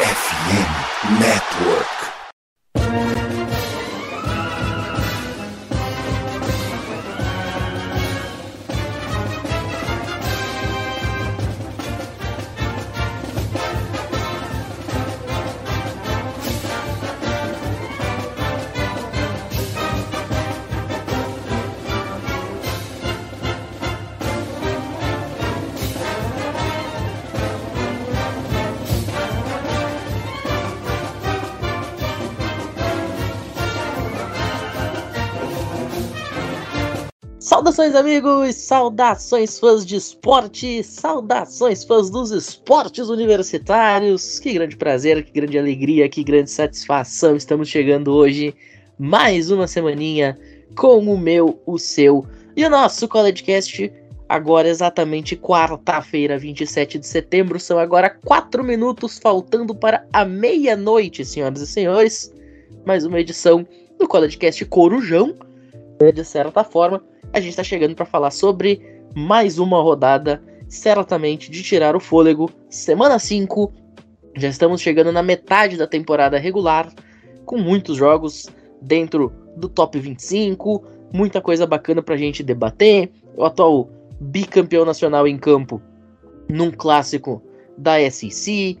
[0.00, 2.17] FM Network.
[37.68, 38.54] Saudações, amigos!
[38.54, 40.82] Saudações, fãs de esporte!
[40.82, 44.38] Saudações, fãs dos esportes universitários!
[44.38, 47.36] Que grande prazer, que grande alegria, que grande satisfação!
[47.36, 48.54] Estamos chegando hoje,
[48.98, 50.38] mais uma semaninha,
[50.74, 52.24] com o meu, o seu
[52.56, 53.92] e o nosso CollegeCast.
[54.26, 61.60] Agora, exatamente quarta-feira, 27 de setembro, são agora 4 minutos faltando para a meia-noite, senhoras
[61.60, 62.32] e senhores.
[62.86, 65.34] Mais uma edição do CollegeCast Corujão,
[66.12, 68.80] de certa forma a gente está chegando para falar sobre
[69.14, 72.50] mais uma rodada, certamente de tirar o fôlego.
[72.70, 73.72] Semana 5,
[74.36, 76.92] já estamos chegando na metade da temporada regular,
[77.44, 78.48] com muitos jogos
[78.80, 83.10] dentro do top 25, muita coisa bacana para a gente debater.
[83.36, 83.90] O atual
[84.20, 85.80] bicampeão nacional em campo
[86.48, 87.42] num clássico
[87.76, 88.78] da SEC.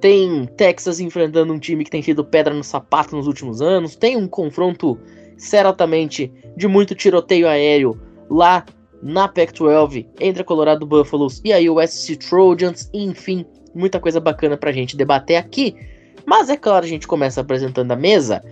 [0.00, 3.96] Tem Texas enfrentando um time que tem sido pedra no sapato nos últimos anos.
[3.96, 4.98] Tem um confronto
[5.38, 8.66] certamente de muito tiroteio aéreo lá
[9.02, 14.56] na Pac-12 entre a Colorado Buffaloes e aí o SC Trojans, enfim, muita coisa bacana
[14.56, 15.74] pra gente debater aqui.
[16.26, 18.44] Mas é claro, a gente começa apresentando a mesa.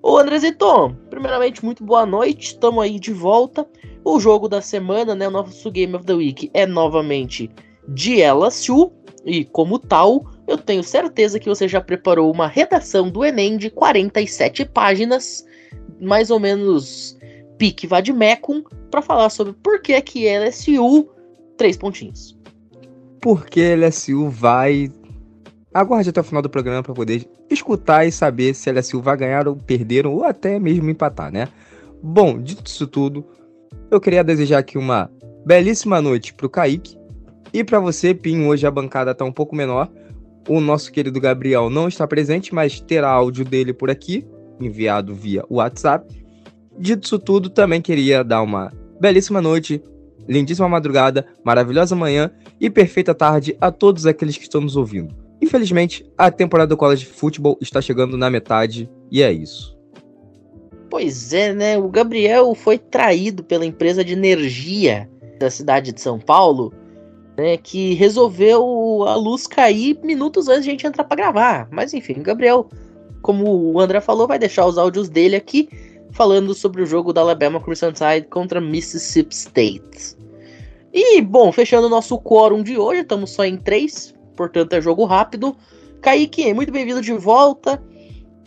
[0.00, 3.66] Ô Andrezito, primeiramente, muito boa noite, estamos aí de volta.
[4.04, 7.50] O jogo da semana, né, o nosso Game of the Week é novamente
[7.88, 8.92] de LSU,
[9.24, 13.70] e como tal, eu tenho certeza que você já preparou uma redação do Enem de
[13.70, 15.44] 47 páginas
[16.00, 17.16] mais ou menos
[17.58, 21.08] pique vademecum para falar sobre por que que LSU
[21.56, 22.38] três pontinhos.
[23.20, 24.90] Por que LSU vai
[25.72, 29.46] Aguarde até o final do programa para poder escutar e saber se LSU vai ganhar
[29.46, 31.46] ou perder ou até mesmo empatar, né?
[32.02, 33.24] Bom, dito isso tudo,
[33.90, 35.10] eu queria desejar aqui uma
[35.44, 36.98] belíssima noite pro Kaique
[37.52, 39.90] e para você, Pinho, hoje a bancada tá um pouco menor.
[40.48, 44.26] O nosso querido Gabriel não está presente, mas terá áudio dele por aqui
[44.60, 46.06] enviado via WhatsApp.
[46.78, 49.82] Dito isso tudo, também queria dar uma belíssima noite,
[50.28, 52.30] lindíssima madrugada, maravilhosa manhã
[52.60, 55.14] e perfeita tarde a todos aqueles que estão nos ouvindo.
[55.40, 59.76] Infelizmente, a temporada do College Football está chegando na metade e é isso.
[60.90, 61.78] Pois é, né?
[61.78, 65.08] O Gabriel foi traído pela empresa de energia
[65.38, 66.72] da cidade de São Paulo,
[67.36, 67.56] né?
[67.56, 71.68] Que resolveu a luz cair minutos antes de a gente entrar para gravar.
[71.70, 72.68] Mas enfim, o Gabriel
[73.22, 75.68] como o André falou, vai deixar os áudios dele aqui
[76.12, 77.92] falando sobre o jogo da Alabama Crimson
[78.30, 80.16] contra Mississippi State.
[80.92, 85.04] E, bom, fechando o nosso quórum de hoje, estamos só em três, portanto é jogo
[85.04, 85.56] rápido.
[86.00, 87.82] Kaique, muito bem-vindo de volta.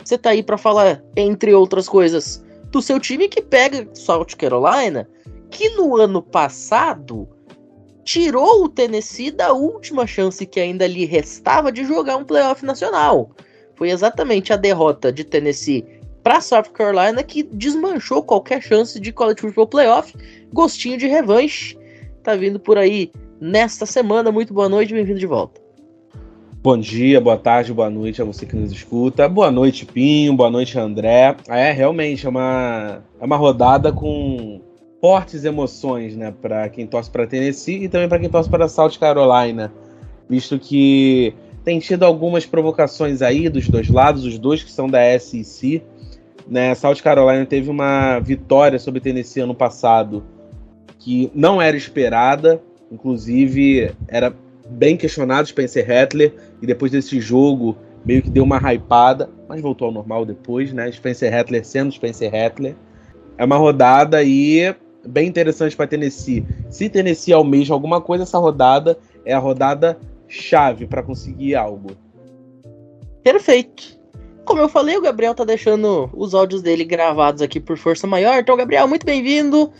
[0.04, 5.08] Você tá aí para falar, entre outras coisas, do seu time que pega South Carolina,
[5.50, 7.28] que no ano passado
[8.04, 13.30] tirou o Tennessee da última chance que ainda lhe restava de jogar um playoff nacional
[13.82, 15.84] foi exatamente a derrota de Tennessee
[16.22, 20.14] para South Carolina que desmanchou qualquer chance de college football playoff.
[20.52, 21.76] Gostinho de revanche
[22.22, 23.10] tá vindo por aí
[23.40, 24.30] nesta semana.
[24.30, 25.60] Muito boa noite, bem-vindo de volta.
[26.62, 29.28] Bom dia, boa tarde, boa noite a você que nos escuta.
[29.28, 31.34] Boa noite, Pinho, boa noite, André.
[31.48, 34.60] É, realmente, é uma, é uma rodada com
[35.00, 38.96] fortes emoções, né, para quem torce para Tennessee e também para quem torce para South
[39.00, 39.72] Carolina,
[40.28, 41.34] visto que
[41.64, 45.82] tem tido algumas provocações aí dos dois lados, os dois que são da SEC.
[46.48, 46.74] Né?
[46.74, 50.24] South Carolina teve uma vitória sobre Tennessee ano passado
[50.98, 54.32] que não era esperada, inclusive era
[54.68, 59.86] bem questionado Spencer Rattler, e depois desse jogo meio que deu uma hypada, mas voltou
[59.86, 60.90] ao normal depois, né?
[60.90, 62.74] Spencer Rattler sendo Spencer Rattler.
[63.36, 64.74] É uma rodada aí
[65.06, 66.44] bem interessante para Tennessee.
[66.70, 69.98] Se Tennessee almeja alguma coisa, essa rodada é a rodada
[70.32, 71.90] chave para conseguir algo.
[73.22, 74.00] Perfeito.
[74.44, 78.38] Como eu falei, o Gabriel tá deixando os áudios dele gravados aqui por força maior.
[78.38, 79.70] Então, Gabriel, muito bem-vindo.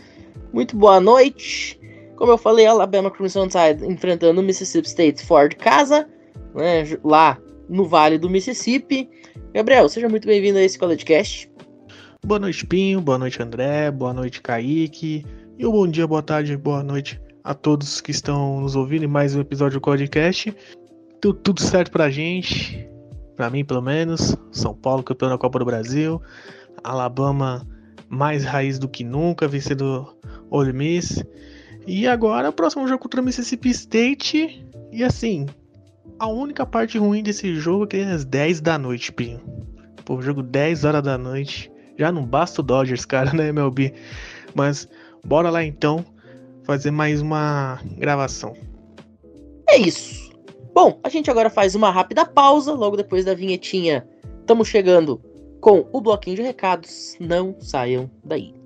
[0.53, 1.79] Muito boa noite.
[2.15, 6.07] Como eu falei, Alabama Crimson Tide enfrentando o Mississippi State fora de casa,
[6.55, 9.09] né, lá no Vale do Mississippi.
[9.53, 11.51] Gabriel, seja muito bem-vindo a esse CollegeCast.
[12.25, 13.01] Boa noite, Pinho.
[13.01, 13.91] Boa noite, André.
[13.91, 15.25] Boa noite, Kaique.
[15.57, 19.07] E um bom dia, boa tarde, boa noite a todos que estão nos ouvindo em
[19.07, 20.55] mais um episódio do podcast.
[21.21, 22.87] Deu tudo certo pra gente.
[23.35, 24.37] para mim pelo menos.
[24.51, 26.21] São Paulo campeão da Copa do Brasil,
[26.83, 27.67] Alabama
[28.07, 30.15] mais raiz do que nunca, vencendo
[30.49, 31.23] Ole Miss.
[31.85, 34.65] E agora o próximo jogo contra o Mississippi State.
[34.91, 35.47] E assim,
[36.19, 39.41] a única parte ruim desse jogo é que é às 10 da noite, Pinho.
[40.05, 41.71] Pô, jogo 10 horas da noite.
[41.97, 43.93] Já não basta o Dodgers, cara, né, MLB?
[44.55, 44.87] Mas
[45.25, 46.05] bora lá então
[46.63, 48.53] fazer mais uma gravação.
[49.69, 50.31] É isso.
[50.73, 54.07] Bom, a gente agora faz uma rápida pausa, logo depois da vinhetinha.
[54.39, 55.21] Estamos chegando
[55.61, 57.15] com o bloquinho de recados.
[57.19, 58.62] Não saiam daí.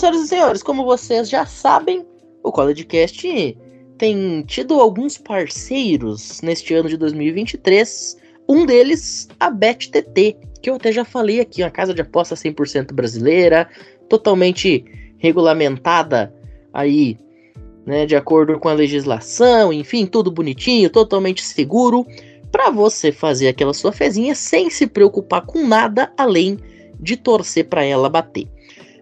[0.00, 2.06] Senhoras e senhores, como vocês já sabem,
[2.42, 3.56] o CollegeCast
[3.98, 8.16] tem tido alguns parceiros neste ano de 2023.
[8.48, 12.92] Um deles, a BetTT, que eu até já falei aqui, uma casa de aposta 100%
[12.94, 13.68] brasileira,
[14.08, 14.84] totalmente
[15.18, 16.34] regulamentada
[16.72, 17.18] aí,
[17.84, 22.06] né, de acordo com a legislação, enfim, tudo bonitinho, totalmente seguro,
[22.50, 26.58] para você fazer aquela sua fezinha sem se preocupar com nada além
[26.98, 28.48] de torcer para ela bater.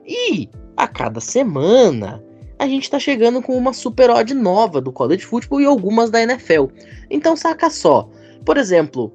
[0.05, 0.49] E
[0.79, 2.25] a cada semana
[2.57, 6.23] a gente está chegando com uma super odd nova do college football e algumas da
[6.23, 6.67] NFL.
[7.11, 8.09] Então saca só,
[8.45, 9.13] por exemplo,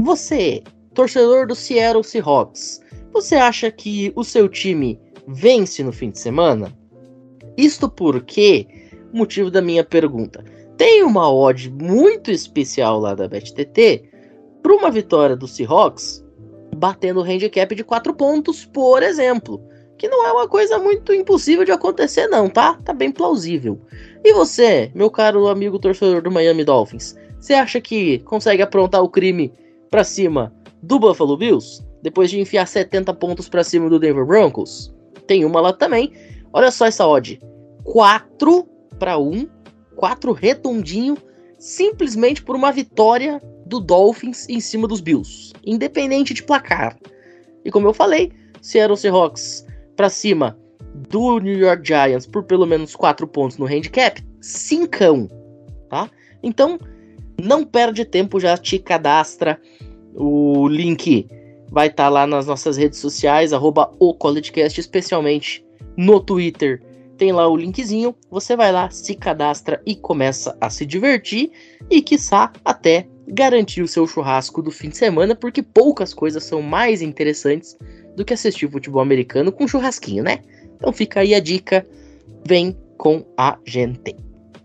[0.00, 0.62] você,
[0.94, 2.82] torcedor do Seattle Seahawks,
[3.12, 6.70] você acha que o seu time vence no fim de semana?
[7.56, 8.66] Isto porque,
[9.12, 10.44] motivo da minha pergunta,
[10.76, 14.04] tem uma odd muito especial lá da BetTT
[14.62, 16.22] para uma vitória do Seahawks
[16.76, 19.62] batendo o handicap de 4 pontos, por exemplo
[19.98, 22.74] que não é uma coisa muito impossível de acontecer, não, tá?
[22.84, 23.80] Tá bem plausível.
[24.24, 29.08] E você, meu caro amigo torcedor do Miami Dolphins, você acha que consegue aprontar o
[29.08, 29.52] crime
[29.90, 30.52] pra cima
[30.82, 31.84] do Buffalo Bills?
[32.02, 34.94] Depois de enfiar 70 pontos pra cima do Denver Broncos?
[35.26, 36.12] Tem uma lá também.
[36.52, 37.40] Olha só essa odd:
[37.84, 39.48] 4 para 1,
[39.96, 41.16] 4 redondinho,
[41.58, 46.96] simplesmente por uma vitória do Dolphins em cima dos Bills, independente de placar.
[47.64, 48.32] E como eu falei,
[48.62, 49.65] Seattle Seahawks
[49.96, 50.58] para cima
[51.08, 55.28] do New York Giants por pelo menos 4 pontos no handicap, cincão,
[55.88, 56.10] tá?
[56.42, 56.78] Então,
[57.42, 59.60] não perde tempo, já te cadastra.
[60.14, 61.26] O link
[61.70, 65.64] vai estar tá lá nas nossas redes sociais, arroba o CollegeCast, especialmente
[65.96, 66.82] no Twitter.
[67.18, 71.50] Tem lá o linkzinho, você vai lá, se cadastra e começa a se divertir
[71.90, 76.62] e, quiçá, até garantir o seu churrasco do fim de semana, porque poucas coisas são
[76.62, 77.76] mais interessantes
[78.16, 80.40] do que assistir futebol americano com churrasquinho, né?
[80.76, 81.86] Então fica aí a dica,
[82.46, 84.16] vem com a gente.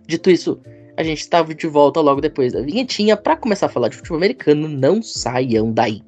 [0.07, 0.59] Dito isso,
[0.97, 4.17] a gente estava de volta logo depois da vinhetinha para começar a falar de futebol
[4.17, 6.01] americano, não saiam daí.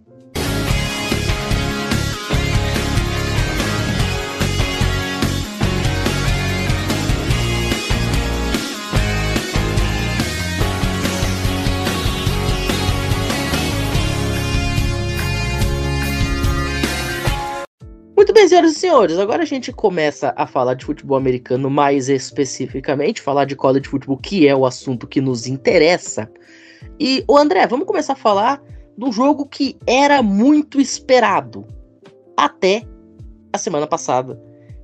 [18.53, 23.45] Senhoras e senhores, agora a gente começa a falar de futebol americano mais especificamente, falar
[23.45, 26.29] de college futebol, que é o assunto que nos interessa.
[26.99, 28.61] E, o André, vamos começar a falar
[28.95, 31.65] um jogo que era muito esperado
[32.37, 32.83] até
[33.51, 34.39] a semana passada,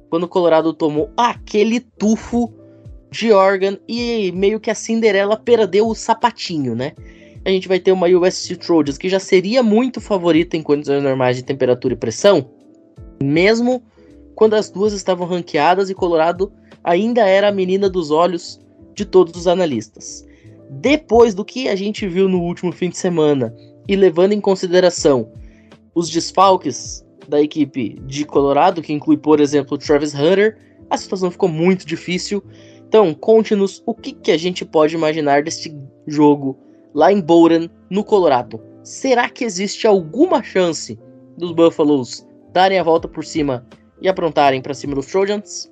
[0.09, 2.51] quando o Colorado tomou aquele tufo
[3.11, 6.93] de Oregon e meio que a Cinderela perdeu o sapatinho, né?
[7.45, 11.37] A gente vai ter uma USC Trojans que já seria muito favorita em condições normais
[11.37, 12.49] de temperatura e pressão,
[13.23, 13.83] mesmo
[14.35, 16.51] quando as duas estavam ranqueadas e Colorado
[16.83, 18.59] ainda era a menina dos olhos
[18.93, 20.25] de todos os analistas.
[20.69, 23.53] Depois do que a gente viu no último fim de semana
[23.87, 25.31] e levando em consideração
[25.93, 30.57] os desfalques da equipe de Colorado, que inclui, por exemplo, Travis Hunter,
[30.89, 32.43] a situação ficou muito difícil.
[32.87, 35.75] Então, conte-nos o que, que a gente pode imaginar deste
[36.07, 36.57] jogo
[36.93, 38.59] lá em Bowden, no Colorado.
[38.83, 40.97] Será que existe alguma chance
[41.37, 43.65] dos Buffaloes darem a volta por cima
[44.01, 45.69] e aprontarem para cima dos Trojans?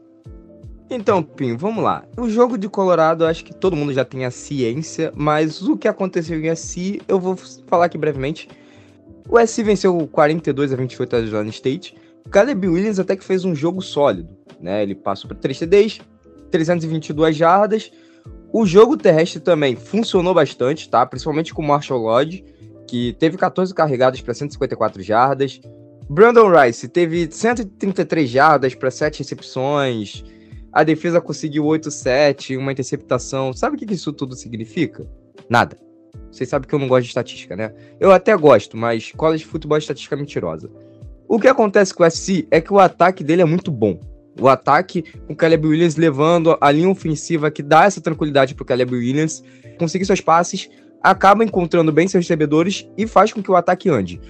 [0.89, 2.05] Então, Pim, vamos lá.
[2.17, 5.87] O jogo de Colorado, acho que todo mundo já tem a ciência, mas o que
[5.87, 8.47] aconteceu em SC, eu vou falar aqui brevemente.
[9.29, 11.97] O SC venceu 42 a 28 a Arizona State.
[12.25, 14.29] O Caleb Williams até que fez um jogo sólido,
[14.61, 14.81] né?
[14.81, 16.01] Ele passou para 3 TDs,
[16.51, 17.91] 322 jardas.
[18.53, 21.05] O jogo terrestre também funcionou bastante, tá?
[21.05, 22.45] Principalmente com o Marshall Lodge,
[22.87, 25.59] que teve 14 carregadas para 154 jardas.
[26.09, 30.23] Brandon Rice teve 133 jardas para 7 recepções.
[30.71, 33.51] a defesa conseguiu 8-7, uma interceptação.
[33.51, 35.07] Sabe o que isso tudo significa?
[35.49, 35.77] Nada.
[36.31, 37.73] Vocês sabem que eu não gosto de estatística, né?
[37.99, 40.69] Eu até gosto, mas college de futebol é estatística mentirosa.
[41.27, 43.99] O que acontece com o SC é que o ataque dele é muito bom.
[44.39, 48.63] O ataque com o Caleb Williams levando a linha ofensiva que dá essa tranquilidade para
[48.63, 49.43] o Caleb Williams
[49.79, 50.69] conseguir seus passes,
[51.01, 54.21] acaba encontrando bem seus recebedores e faz com que o ataque ande.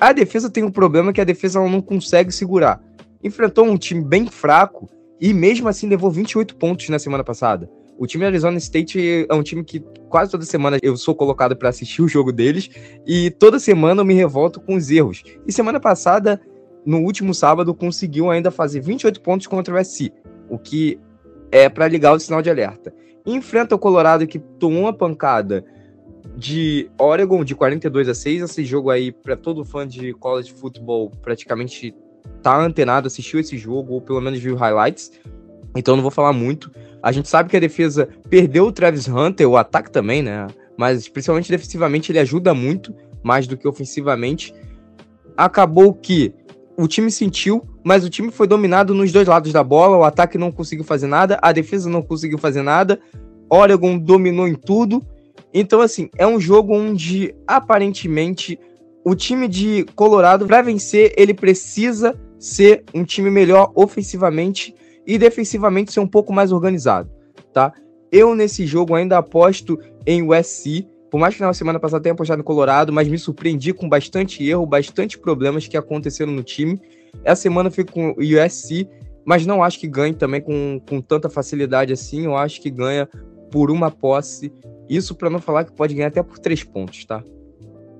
[0.00, 2.80] A defesa tem um problema que a defesa não consegue segurar.
[3.22, 4.88] Enfrentou um time bem fraco
[5.20, 7.68] e mesmo assim levou 28 pontos na semana passada.
[7.98, 11.68] O time Arizona State é um time que quase toda semana eu sou colocado para
[11.68, 12.70] assistir o jogo deles
[13.04, 15.24] e toda semana eu me revolto com os erros.
[15.44, 16.40] E semana passada,
[16.86, 20.12] no último sábado, conseguiu ainda fazer 28 pontos contra o SC,
[20.48, 21.00] o que
[21.50, 22.94] é para ligar o sinal de alerta.
[23.26, 25.64] Enfrenta o Colorado que tomou uma pancada
[26.36, 28.42] de Oregon de 42 a 6.
[28.42, 31.94] Esse jogo aí, para todo fã de college football, praticamente
[32.42, 35.12] tá antenado, assistiu esse jogo, ou pelo menos viu highlights.
[35.76, 36.70] Então não vou falar muito.
[37.02, 40.46] A gente sabe que a defesa perdeu o Travis Hunter, o ataque também, né?
[40.76, 44.54] Mas principalmente defensivamente ele ajuda muito, mais do que ofensivamente.
[45.36, 46.34] Acabou que
[46.76, 49.96] o time sentiu, mas o time foi dominado nos dois lados da bola.
[49.96, 53.00] O ataque não conseguiu fazer nada, a defesa não conseguiu fazer nada.
[53.50, 55.04] Oregon dominou em tudo.
[55.52, 58.58] Então, assim, é um jogo onde aparentemente
[59.04, 64.74] o time de Colorado, para vencer, ele precisa ser um time melhor ofensivamente
[65.06, 67.10] e defensivamente ser um pouco mais organizado,
[67.52, 67.72] tá?
[68.12, 72.38] Eu nesse jogo ainda aposto em USC, por mais que na semana passada tenha apostado
[72.38, 76.78] no Colorado, mas me surpreendi com bastante erro, bastante problemas que aconteceram no time.
[77.24, 78.86] Essa semana eu fico com o USC,
[79.24, 82.24] mas não acho que ganhe também com, com tanta facilidade assim.
[82.24, 83.08] Eu acho que ganha
[83.50, 84.52] por uma posse.
[84.88, 87.22] Isso para não falar que pode ganhar até por três pontos, tá?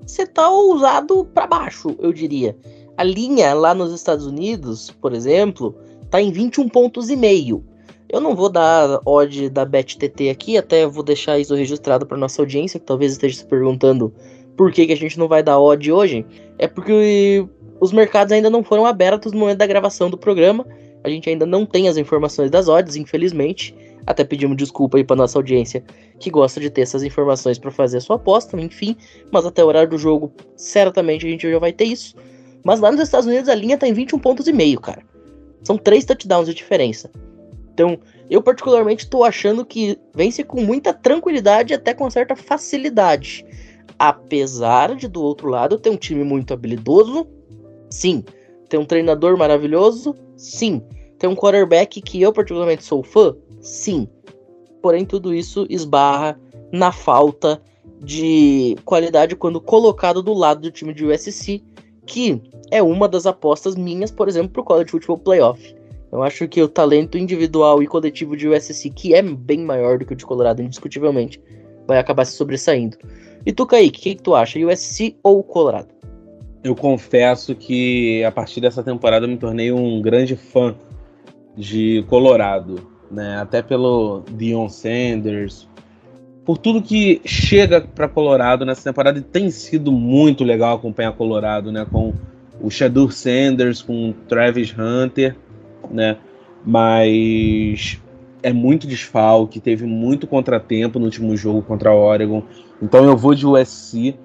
[0.05, 2.57] Você tá ousado para baixo, eu diria.
[2.97, 5.75] A linha lá nos Estados Unidos, por exemplo,
[6.09, 7.63] tá em 21 pontos e meio.
[8.09, 12.41] Eu não vou dar odd da BetTT aqui, até vou deixar isso registrado para nossa
[12.41, 14.11] audiência, que talvez esteja se perguntando
[14.57, 16.25] por que, que a gente não vai dar odd hoje.
[16.57, 17.47] É porque
[17.79, 20.65] os mercados ainda não foram abertos no momento da gravação do programa.
[21.03, 23.75] A gente ainda não tem as informações das odds, infelizmente.
[24.09, 25.83] Até pedimos desculpa aí para nossa audiência
[26.19, 28.97] que gosta de ter essas informações para fazer a sua aposta, enfim.
[29.31, 32.15] Mas até o horário do jogo, certamente a gente já vai ter isso.
[32.63, 35.03] Mas lá nos Estados Unidos a linha tá em 21 pontos e meio, cara.
[35.61, 37.11] São três touchdowns de diferença.
[37.71, 37.99] Então,
[38.31, 43.45] eu particularmente estou achando que vence com muita tranquilidade e até com certa facilidade.
[43.99, 47.27] Apesar de, do outro lado, ter um time muito habilidoso,
[47.91, 48.23] sim.
[48.67, 50.81] Ter um treinador maravilhoso, sim.
[51.19, 54.07] Ter um quarterback que eu particularmente sou fã, sim.
[54.81, 56.39] Porém, tudo isso esbarra
[56.71, 57.61] na falta
[58.01, 61.61] de qualidade quando colocado do lado do time de USC,
[62.05, 65.75] que é uma das apostas minhas, por exemplo, para o College Football Playoff.
[66.11, 70.05] Eu acho que o talento individual e coletivo de USC, que é bem maior do
[70.05, 71.39] que o de Colorado, indiscutivelmente,
[71.85, 72.97] vai acabar se sobressaindo.
[73.45, 74.59] E tu, Kaique, o que, que tu acha?
[74.59, 75.89] USC ou Colorado?
[76.63, 80.75] Eu confesso que a partir dessa temporada eu me tornei um grande fã
[81.55, 83.39] de Colorado, né?
[83.39, 85.67] Até pelo Dion Sanders,
[86.45, 91.71] por tudo que chega para Colorado nessa temporada e tem sido muito legal acompanhar Colorado,
[91.71, 91.85] né?
[91.91, 92.13] Com
[92.61, 95.35] o Shadur Sanders, com o Travis Hunter,
[95.91, 96.17] né?
[96.65, 97.99] Mas
[98.41, 102.43] é muito desfalque, teve muito contratempo no último jogo contra o Oregon.
[102.81, 104.15] Então eu vou de USC.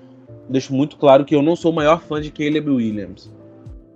[0.49, 3.31] Deixo muito claro que eu não sou o maior fã de Caleb Williams.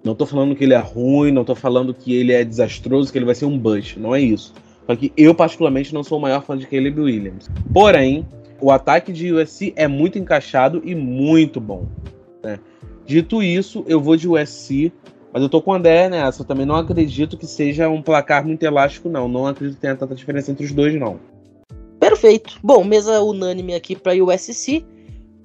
[0.04, 3.18] Não tô falando que ele é ruim, não tô falando que ele é desastroso, que
[3.18, 3.98] ele vai ser um bust.
[3.98, 4.54] Não é isso.
[4.88, 7.50] Só que eu, particularmente, não sou o maior fã de Caleb Williams.
[7.74, 8.26] Porém,
[8.58, 11.86] o ataque de USC é muito encaixado e muito bom.
[12.42, 12.58] Né?
[13.04, 14.90] Dito isso, eu vou de USC,
[15.30, 16.40] mas eu tô com o André nessa.
[16.40, 19.28] Eu também não acredito que seja um placar muito elástico, não.
[19.28, 21.20] Não acredito que tenha tanta diferença entre os dois, não.
[22.00, 22.58] Perfeito.
[22.62, 24.86] Bom, mesa unânime aqui para USC.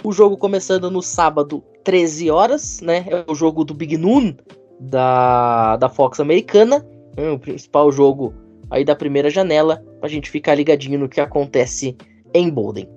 [0.06, 3.06] O jogo começando no sábado, 13 horas, né?
[3.10, 4.36] É o jogo do Big Noon
[4.80, 6.86] da, da Fox americana.
[7.18, 8.34] É o principal jogo
[8.74, 11.96] aí da primeira janela, pra gente ficar ligadinho no que acontece
[12.34, 12.90] em Bolden.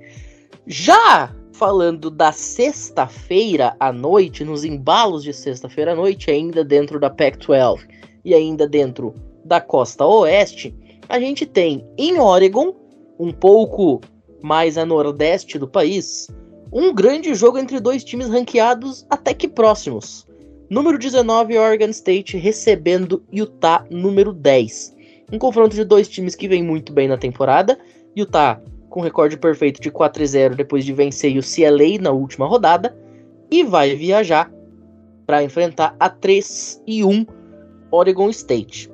[0.67, 7.11] Já falando da sexta-feira à noite, nos embalos de sexta-feira à noite, ainda dentro da
[7.11, 7.87] Pac-12
[8.25, 9.15] e ainda dentro
[9.45, 10.75] da costa oeste,
[11.11, 12.75] a gente tem em Oregon,
[13.19, 14.01] um pouco
[14.43, 16.27] mais a nordeste do país,
[16.73, 20.27] um grande jogo entre dois times ranqueados até que próximos.
[20.71, 24.96] Número 19, Oregon State recebendo Utah, número 10.
[25.33, 27.79] Um confronto de dois times que vem muito bem na temporada.
[28.17, 32.97] Utah com recorde perfeito de 4 0 depois de vencer o CLA na última rodada.
[33.51, 34.51] E vai viajar
[35.27, 37.27] para enfrentar a 3 e 1
[37.91, 38.91] Oregon State.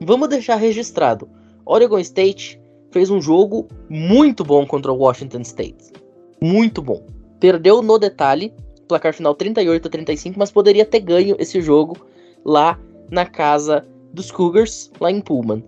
[0.00, 1.28] Vamos deixar registrado.
[1.64, 2.60] Oregon State
[2.90, 5.92] fez um jogo muito bom contra o Washington State.
[6.40, 7.04] Muito bom.
[7.38, 8.52] Perdeu no detalhe,
[8.86, 11.96] placar final 38 a 35, mas poderia ter ganho esse jogo
[12.44, 12.78] lá
[13.10, 15.64] na casa dos Cougars, lá em Pullman.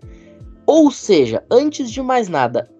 [0.66, 2.70] Ou seja, antes de mais nada,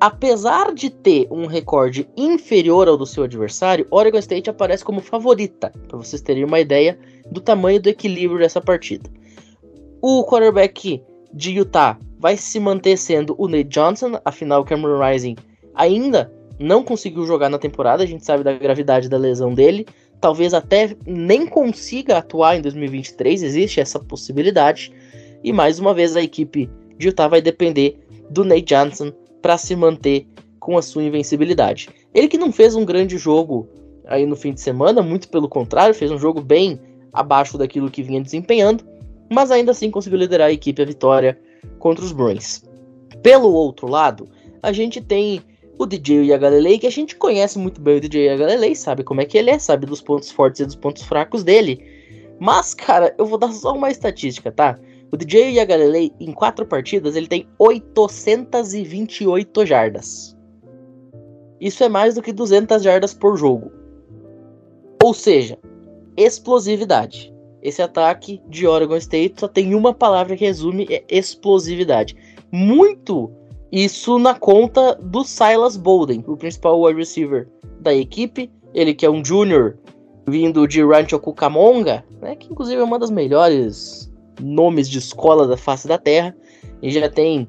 [0.00, 5.72] apesar de ter um recorde inferior ao do seu adversário, Oregon State aparece como favorita,
[5.88, 6.98] para vocês terem uma ideia
[7.30, 9.08] do tamanho do equilíbrio dessa partida.
[10.00, 11.02] O quarterback
[11.32, 15.36] de Utah vai se manter sendo o Nate Johnson, afinal Cameron Rising
[15.74, 19.86] ainda não conseguiu jogar na temporada, a gente sabe da gravidade da lesão dele,
[20.20, 24.92] talvez até nem consiga atuar em 2023, existe essa possibilidade.
[25.42, 27.98] E mais uma vez a equipe de Utah vai depender
[28.30, 30.26] do Nate Johnson para se manter
[30.60, 31.88] com a sua invencibilidade.
[32.14, 33.68] Ele que não fez um grande jogo
[34.06, 36.80] aí no fim de semana, muito pelo contrário, fez um jogo bem
[37.12, 38.84] abaixo daquilo que vinha desempenhando,
[39.30, 41.38] mas ainda assim conseguiu liderar a equipe à vitória
[41.78, 42.62] contra os Bruins.
[43.22, 44.28] Pelo outro lado,
[44.62, 45.42] a gente tem
[45.78, 49.24] o DJ Yagalelei, que a gente conhece muito bem o DJ Yagalelei, sabe como é
[49.24, 51.84] que ele é, sabe dos pontos fortes e dos pontos fracos dele.
[52.38, 54.78] Mas, cara, eu vou dar só uma estatística, tá?
[55.12, 60.34] O DJ Yagalelei, em quatro partidas, ele tem 828 jardas.
[61.60, 63.70] Isso é mais do que 200 jardas por jogo.
[65.04, 65.58] Ou seja,
[66.16, 67.30] explosividade.
[67.60, 72.16] Esse ataque de Oregon State só tem uma palavra que resume, é explosividade.
[72.50, 73.30] Muito
[73.70, 77.48] isso na conta do Silas Bolden, o principal wide receiver
[77.80, 78.50] da equipe.
[78.72, 79.78] Ele que é um júnior
[80.26, 85.56] vindo de Rancho Cucamonga, né, que inclusive é uma das melhores nomes de escola da
[85.56, 86.34] face da terra.
[86.80, 87.48] E já tem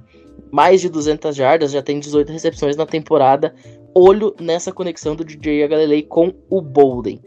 [0.52, 3.54] mais de 200 jardas, já tem 18 recepções na temporada.
[3.94, 7.22] Olho nessa conexão do DJ Galilei com o Bolden.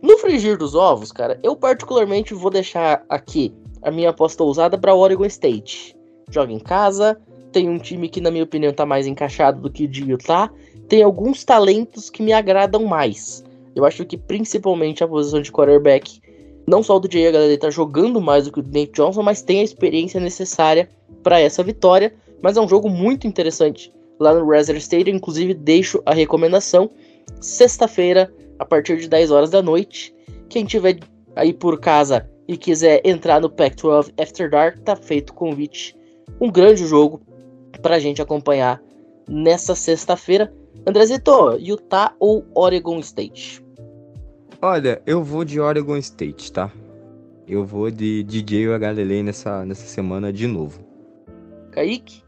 [0.00, 4.94] No frigir dos ovos, cara, eu particularmente vou deixar aqui a minha aposta ousada para
[4.94, 5.96] Oregon State.
[6.30, 7.18] Joga em casa,
[7.52, 10.50] tem um time que, na minha opinião, tá mais encaixado do que o de Utah.
[10.88, 13.44] Tem alguns talentos que me agradam mais.
[13.74, 16.20] Eu acho que principalmente a posição de quarterback,
[16.68, 19.40] não só o DJ a galera tá jogando mais do que o Nate Johnson, mas
[19.40, 20.88] tem a experiência necessária
[21.22, 22.14] para essa vitória.
[22.42, 25.16] Mas é um jogo muito interessante lá no Razer Stadium.
[25.16, 26.90] Inclusive, deixo a recomendação.
[27.40, 30.14] Sexta-feira, a partir de 10 horas da noite.
[30.48, 30.98] Quem tiver
[31.34, 35.96] aí por casa e quiser entrar no Pac-12 After Dark, tá feito o convite.
[36.40, 37.20] Um grande jogo
[37.80, 38.82] pra gente acompanhar
[39.28, 40.52] nessa sexta-feira.
[40.86, 43.67] Andrezito, Utah ou Oregon State?
[44.60, 46.72] Olha, eu vou de Oregon State, tá?
[47.46, 50.80] Eu vou de DJ ou Galilei nessa, nessa semana de novo.
[51.70, 52.24] Kaique?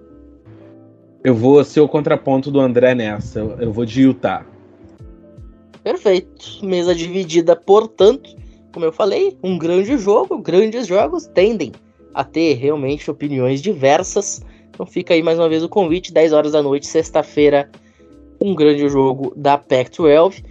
[1.25, 3.41] Eu vou ser o contraponto do André nessa.
[3.41, 4.47] Eu vou de Utah.
[5.83, 6.65] Perfeito.
[6.65, 8.31] Mesa dividida, portanto,
[8.73, 10.39] como eu falei, um grande jogo.
[10.39, 11.73] Grandes jogos tendem
[12.15, 14.41] a ter realmente opiniões diversas.
[14.69, 17.69] Então fica aí mais uma vez o convite, 10 horas da noite, sexta-feira,
[18.41, 20.45] um grande jogo da Pac-12.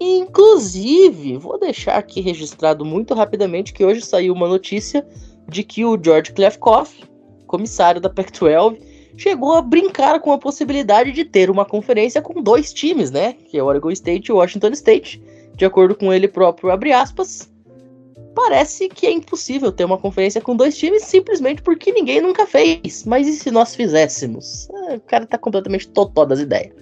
[0.00, 5.06] Inclusive, vou deixar aqui registrado muito rapidamente que hoje saiu uma notícia
[5.48, 7.04] de que o George Klefkoff,
[7.46, 8.78] comissário da Pac-12,
[9.16, 13.32] chegou a brincar com a possibilidade de ter uma conferência com dois times, né?
[13.32, 15.20] Que é Oregon State e Washington State.
[15.56, 17.50] De acordo com ele próprio, abre aspas,
[18.32, 23.04] parece que é impossível ter uma conferência com dois times simplesmente porque ninguém nunca fez.
[23.04, 24.68] Mas e se nós fizéssemos?
[24.70, 26.72] Ah, o cara tá completamente totó das ideias.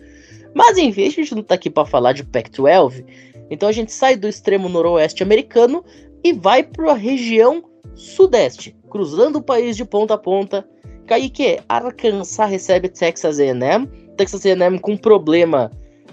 [0.57, 3.05] Mas enfim, a gente não tá aqui para falar de Pac-12.
[3.51, 5.85] Então a gente sai do extremo noroeste americano
[6.25, 7.63] e vai para a região
[7.95, 10.67] sudeste, cruzando o país de ponta a ponta.
[11.07, 13.87] Kaique, Arkansas recebe Texas A&M.
[14.17, 15.71] Texas A&M com problema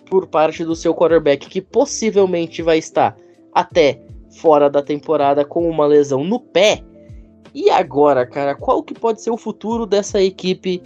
[0.09, 3.15] por parte do seu quarterback que possivelmente vai estar
[3.53, 4.01] até
[4.41, 6.83] fora da temporada com uma lesão no pé.
[7.55, 10.83] E agora, cara, qual que pode ser o futuro dessa equipe?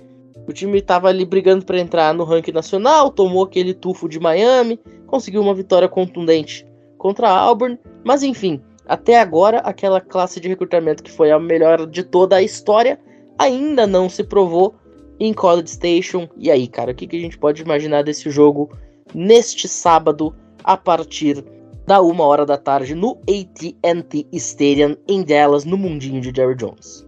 [0.48, 4.80] O time estava ali brigando para entrar no ranking nacional, tomou aquele tufo de Miami,
[5.06, 6.66] conseguiu uma vitória contundente
[6.98, 11.86] contra a Auburn, mas enfim, até agora aquela classe de recrutamento que foi a melhor
[11.86, 12.98] de toda a história
[13.38, 14.76] ainda não se provou
[15.20, 16.28] em College Station.
[16.38, 18.70] E aí, cara, o que, que a gente pode imaginar desse jogo
[19.14, 20.34] neste sábado
[20.64, 21.44] a partir
[21.86, 27.07] da uma hora da tarde no AT&T Stadium em Dallas, no mundinho de Jerry Jones.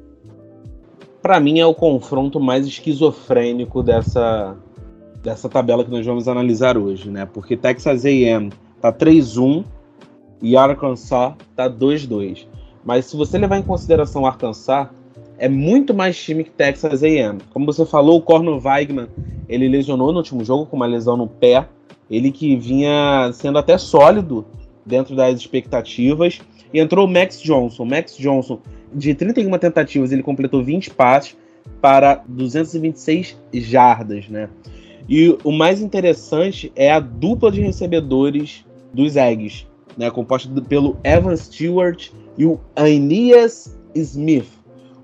[1.22, 4.56] Para mim é o confronto mais esquizofrênico dessa
[5.22, 7.26] dessa tabela que nós vamos analisar hoje, né?
[7.26, 8.52] Porque Texas A&M
[8.82, 9.66] tá 3-1
[10.42, 12.48] e Arkansas tá 2-2.
[12.84, 14.88] Mas se você levar em consideração Arkansas,
[15.38, 17.40] é muito mais time que Texas A&M.
[17.52, 19.08] Como você falou, o Corno Weigman,
[19.48, 21.68] ele lesionou no último jogo com uma lesão no pé.
[22.10, 24.46] Ele que vinha sendo até sólido
[24.86, 26.42] dentro das expectativas.
[26.74, 27.86] E entrou o Max Johnson.
[27.86, 28.60] Max Johnson,
[28.94, 31.36] de 31 tentativas, ele completou 20 passes,
[31.82, 34.50] para 226 jardas, né?
[35.08, 39.66] E o mais interessante é a dupla de recebedores dos Eggs,
[39.98, 40.10] né?
[40.12, 44.48] Composta pelo Evan Stewart e o Aeneas Smith.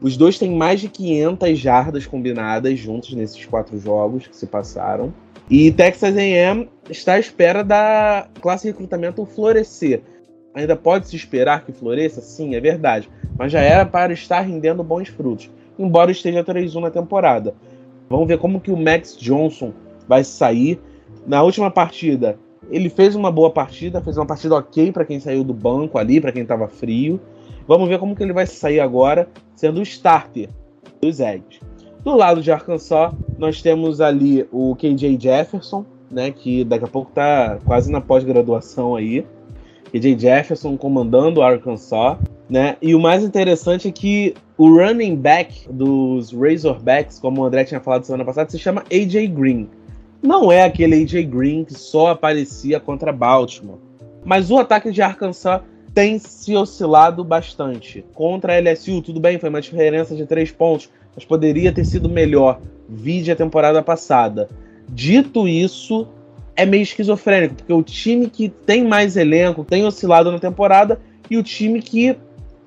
[0.01, 5.13] Os dois têm mais de 500 jardas combinadas juntos nesses quatro jogos que se passaram.
[5.49, 10.01] E Texas A&M está à espera da classe de recrutamento florescer.
[10.55, 12.21] Ainda pode se esperar que floresça?
[12.21, 13.09] Sim, é verdade.
[13.37, 15.51] Mas já era para estar rendendo bons frutos.
[15.77, 17.53] Embora esteja 3-1 na temporada.
[18.09, 19.73] Vamos ver como que o Max Johnson
[20.07, 20.79] vai sair.
[21.27, 22.39] Na última partida,
[22.69, 26.21] ele fez uma boa partida, fez uma partida ok para quem saiu do banco ali,
[26.21, 27.19] para quem estava frio.
[27.67, 30.49] Vamos ver como que ele vai sair agora, sendo o starter
[31.01, 31.59] dos Eggs.
[32.03, 37.09] Do lado de Arkansas, nós temos ali o KJ Jefferson, né, que daqui a pouco
[37.09, 39.25] está quase na pós-graduação aí.
[39.95, 42.17] KJ Jefferson comandando o Arkansas,
[42.49, 42.75] né?
[42.81, 47.79] E o mais interessante é que o running back dos Razorbacks, como o André tinha
[47.79, 49.69] falado semana passada, se chama AJ Green.
[50.21, 53.79] Não é aquele AJ Green que só aparecia contra Baltimore.
[54.25, 55.61] Mas o ataque de Arkansas
[55.93, 58.03] tem se oscilado bastante.
[58.13, 62.09] Contra a LSU, tudo bem, foi uma diferença de três pontos, mas poderia ter sido
[62.09, 62.59] melhor.
[62.89, 64.49] Vide a temporada passada.
[64.89, 66.07] Dito isso,
[66.55, 71.37] é meio esquizofrênico, porque o time que tem mais elenco tem oscilado na temporada e
[71.37, 72.17] o time que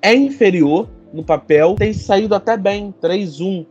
[0.02, 3.66] é inferior no papel tem saído até bem, 3-1,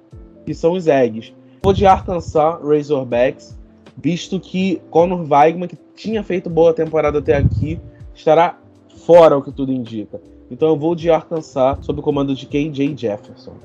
[0.45, 1.33] que são os Eggs.
[1.61, 3.57] Vou de Arkansas Razorbacks,
[3.95, 7.79] visto que Conor Weigman, que tinha feito boa temporada até aqui,
[8.13, 8.59] estará
[9.05, 10.19] fora, o que tudo indica.
[10.49, 13.55] Então eu vou de Arkansas sob o comando de KJ Jefferson.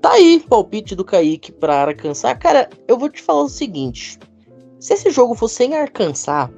[0.00, 2.34] Tá aí, palpite do Kaique pra Arkansas.
[2.38, 4.18] Cara, eu vou te falar o seguinte.
[4.82, 6.50] Se esse jogo fosse em Arkansas,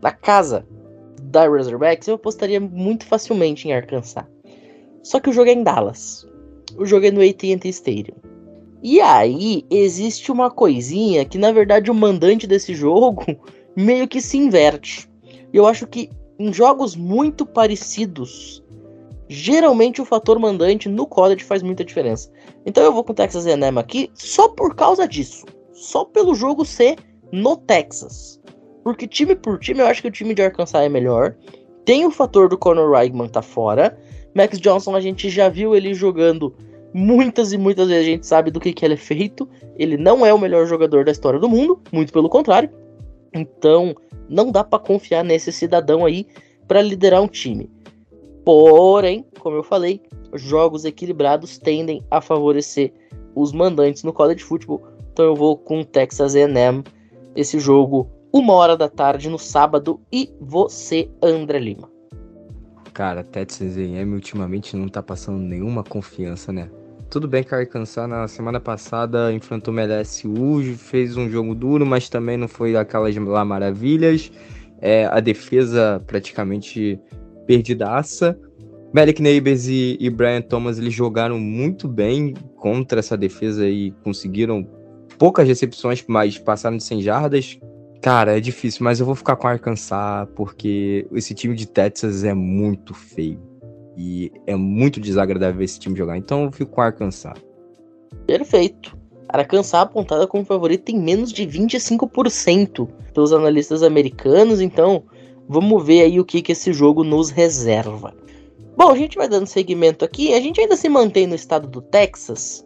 [0.00, 0.64] na casa
[1.20, 4.24] da Razorbacks, eu apostaria muito facilmente em Arkansas.
[5.02, 6.24] Só que o jogo é em Dallas.
[6.76, 8.14] O jogo é no AT&T Stadium.
[8.80, 13.24] E aí existe uma coisinha que na verdade o mandante desse jogo
[13.74, 15.10] meio que se inverte.
[15.52, 18.62] Eu acho que em jogos muito parecidos,
[19.28, 22.30] geralmente o fator mandante no college faz muita diferença.
[22.64, 26.64] Então eu vou com o Texas A&M aqui só por causa disso, só pelo jogo
[26.64, 28.40] ser no Texas.
[28.82, 31.36] Porque time por time, eu acho que o time de Arkansas é melhor.
[31.84, 33.98] Tem o fator do Conor Weigman tá fora.
[34.34, 36.54] Max Johnson a gente já viu ele jogando
[36.94, 39.48] muitas e muitas vezes a gente sabe do que, que ele é feito.
[39.76, 42.70] Ele não é o melhor jogador da história do mundo, muito pelo contrário.
[43.34, 43.94] Então,
[44.28, 46.26] não dá para confiar nesse cidadão aí
[46.66, 47.70] para liderar um time.
[48.44, 50.00] Porém, como eu falei,
[50.34, 52.92] jogos equilibrados tendem a favorecer
[53.34, 54.82] os mandantes no college football.
[55.12, 56.82] Então eu vou com Texas A&M
[57.34, 61.90] esse jogo uma hora da tarde no sábado e você, André Lima.
[62.92, 66.68] Cara, Texas A&M ultimamente não tá passando nenhuma confiança, né?
[67.08, 71.86] Tudo bem que a Arkansas na semana passada enfrentou o LSU, fez um jogo duro,
[71.86, 74.30] mas também não foi aquelas lá maravilhas.
[74.80, 77.00] É, a defesa praticamente
[77.46, 78.38] perdidaça.
[78.92, 84.66] Malik Neighbors e, e Brian Thomas eles jogaram muito bem contra essa defesa e conseguiram
[85.18, 87.58] poucas recepções, mas passaram de 100 jardas.
[88.00, 92.32] Cara, é difícil, mas eu vou ficar com Arkansas porque esse time de Texas é
[92.32, 93.40] muito feio.
[93.96, 96.16] E é muito desagradável esse time jogar.
[96.16, 97.34] Então eu fico com Arkansas.
[98.26, 98.96] Perfeito.
[99.28, 104.60] Arkansas apontada como favorito em menos de 25% pelos analistas americanos.
[104.60, 105.02] Então
[105.48, 108.14] vamos ver aí o que, que esse jogo nos reserva.
[108.76, 110.32] Bom, a gente vai dando seguimento aqui.
[110.32, 112.64] A gente ainda se mantém no estado do Texas.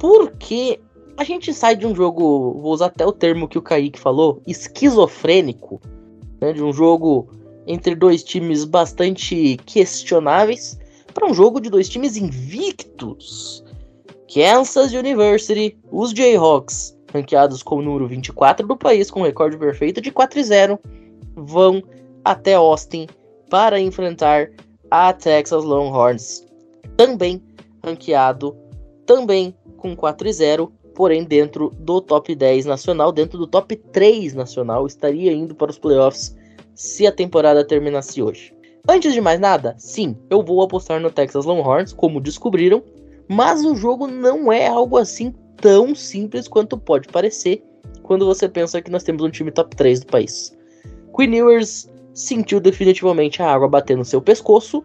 [0.00, 0.80] Porque
[1.16, 4.42] a gente sai de um jogo, vou usar até o termo que o Kaique falou,
[4.46, 5.80] esquizofrênico.
[6.40, 7.28] Né, de um jogo
[7.66, 10.78] entre dois times bastante questionáveis
[11.14, 13.64] para um jogo de dois times invictos.
[14.32, 20.40] Kansas University, os Jayhawks, ranqueados como número 24 do país, com recorde perfeito de 4
[20.40, 20.78] e 0,
[21.36, 21.82] vão
[22.24, 23.06] até Austin
[23.50, 24.50] para enfrentar
[24.90, 26.46] a Texas Longhorns,
[26.96, 27.42] também
[27.84, 28.56] ranqueado,
[29.04, 34.34] também com 4 e 0, porém dentro do top 10 nacional, dentro do top 3
[34.34, 36.36] nacional, estaria indo para os playoffs
[36.74, 38.54] se a temporada terminasse hoje.
[38.88, 42.82] Antes de mais nada, sim, eu vou apostar no Texas Longhorns, como descobriram,
[43.28, 47.62] mas o jogo não é algo assim tão simples quanto pode parecer
[48.02, 50.56] quando você pensa que nós temos um time top 3 do país.
[51.16, 54.84] Queen Ewers sentiu definitivamente a água bater no seu pescoço,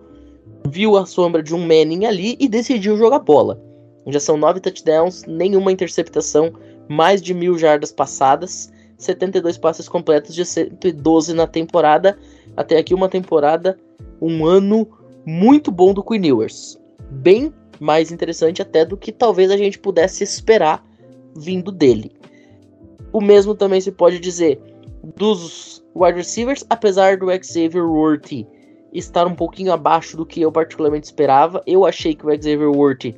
[0.70, 3.62] viu a sombra de um Manning ali e decidiu jogar bola.
[4.08, 6.54] Já são nove touchdowns, nenhuma interceptação,
[6.88, 12.18] mais de mil jardas passadas 72 passes completos de 112 na temporada.
[12.56, 13.78] Até aqui uma temporada,
[14.22, 14.88] um ano
[15.26, 16.80] muito bom do Queen Ewers.
[17.10, 20.84] Bem mais interessante até do que talvez a gente pudesse esperar
[21.36, 22.12] vindo dele.
[23.14, 24.60] O mesmo também se pode dizer
[25.16, 28.48] dos wide receivers, apesar do Xavier Worthy
[28.92, 31.62] estar um pouquinho abaixo do que eu particularmente esperava.
[31.68, 33.16] Eu achei que o Xavier Worthy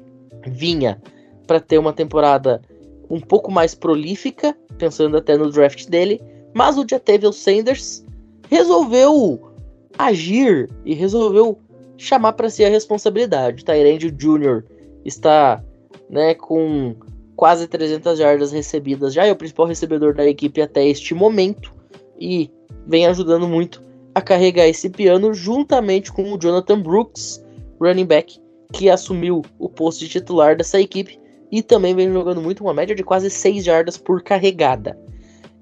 [0.47, 1.02] vinha
[1.47, 2.62] para ter uma temporada
[3.10, 6.21] um pouco mais prolífica, pensando até no draft dele,
[6.54, 8.06] mas o Jatavius Sanders
[8.49, 9.52] resolveu
[9.97, 11.60] agir e resolveu
[11.97, 13.65] chamar para si a responsabilidade.
[13.65, 14.63] Tyrande Jr.
[15.04, 15.63] está
[16.10, 16.95] né, com
[17.36, 21.73] quase 300 jardas recebidas já, é o principal recebedor da equipe até este momento
[22.19, 22.52] e
[22.86, 23.82] vem ajudando muito
[24.13, 27.43] a carregar esse piano juntamente com o Jonathan Brooks,
[27.80, 28.39] running back,
[28.71, 31.19] que assumiu o posto de titular dessa equipe
[31.51, 34.97] e também vem jogando muito, uma média de quase 6 jardas por carregada.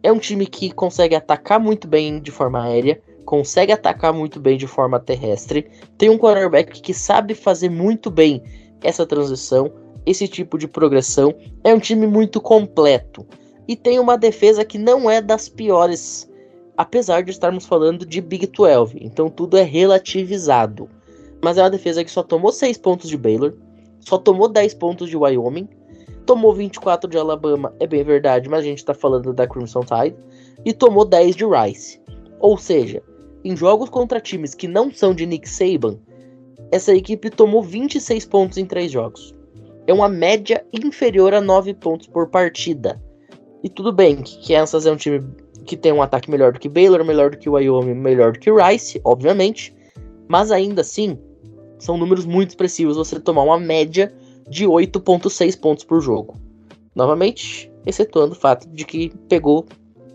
[0.04, 4.58] É um time que consegue atacar muito bem de forma aérea, consegue atacar muito bem
[4.58, 8.44] de forma terrestre, tem um quarterback que sabe fazer muito bem
[8.84, 9.72] essa transição,
[10.06, 11.34] esse tipo de progressão.
[11.64, 13.26] É um time muito completo
[13.68, 16.30] e tem uma defesa que não é das piores,
[16.76, 20.90] apesar de estarmos falando de Big 12, então tudo é relativizado.
[21.44, 23.54] Mas é uma defesa que só tomou 6 pontos de Baylor,
[24.00, 25.68] só tomou 10 pontos de Wyoming,
[26.26, 30.16] tomou 24 de Alabama, é bem verdade, mas a gente tá falando da Crimson Tide,
[30.66, 32.02] e tomou 10 de Rice.
[32.40, 33.02] Ou seja,
[33.44, 35.98] em jogos contra times que não são de Nick Saban,
[36.72, 39.36] essa equipe tomou 26 pontos em 3 jogos.
[39.86, 43.02] É uma média inferior a 9 pontos por partida.
[43.64, 45.24] E tudo bem que Kansas é um time
[45.66, 48.52] que tem um ataque melhor do que Baylor, melhor do que Wyoming, melhor do que
[48.52, 49.74] Rice, obviamente.
[50.28, 51.18] Mas ainda assim,
[51.80, 54.14] são números muito expressivos você tomar uma média
[54.50, 56.40] de 8.6 pontos por jogo.
[56.96, 59.66] Novamente, excetuando o fato de que pegou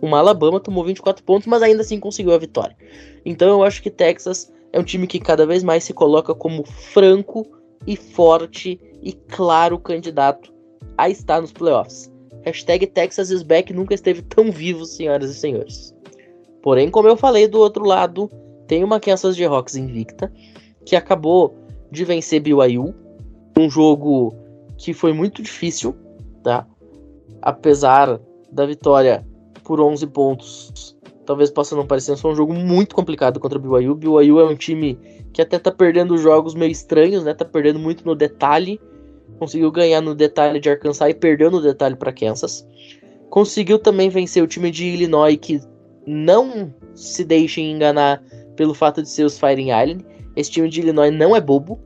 [0.01, 2.77] uma Alabama, tomou 24 pontos, mas ainda assim conseguiu a vitória.
[3.25, 6.65] Então eu acho que Texas é um time que cada vez mais se coloca como
[6.65, 7.47] franco
[7.87, 10.53] e forte e claro candidato
[10.97, 12.11] a estar nos playoffs.
[12.45, 15.95] Hashtag Texas is back nunca esteve tão vivo, senhoras e senhores.
[16.63, 18.31] Porém, como eu falei do outro lado,
[18.67, 20.33] tem uma Kansas Jayhawks invicta,
[20.85, 21.55] que acabou
[21.91, 22.95] de vencer BYU,
[23.59, 24.35] um jogo
[24.77, 25.95] que foi muito difícil,
[26.43, 26.67] tá?
[27.41, 29.25] Apesar da vitória
[29.63, 33.95] por 11 pontos, talvez possa não parecer, foi um jogo muito complicado contra o BYU.
[33.95, 34.99] BYU é um time
[35.33, 37.35] que até tá perdendo jogos meio estranhos, né?
[37.35, 38.81] Tá perdendo muito no detalhe.
[39.39, 42.67] Conseguiu ganhar no detalhe de Arkansas e perdeu no detalhe para Kansas.
[43.31, 45.61] Conseguiu também vencer o time de Illinois, que
[46.07, 48.23] não se deixem enganar
[48.57, 50.05] pelo fato de ser os Fighting Island.
[50.37, 51.79] Esse time de Illinois não é bobo.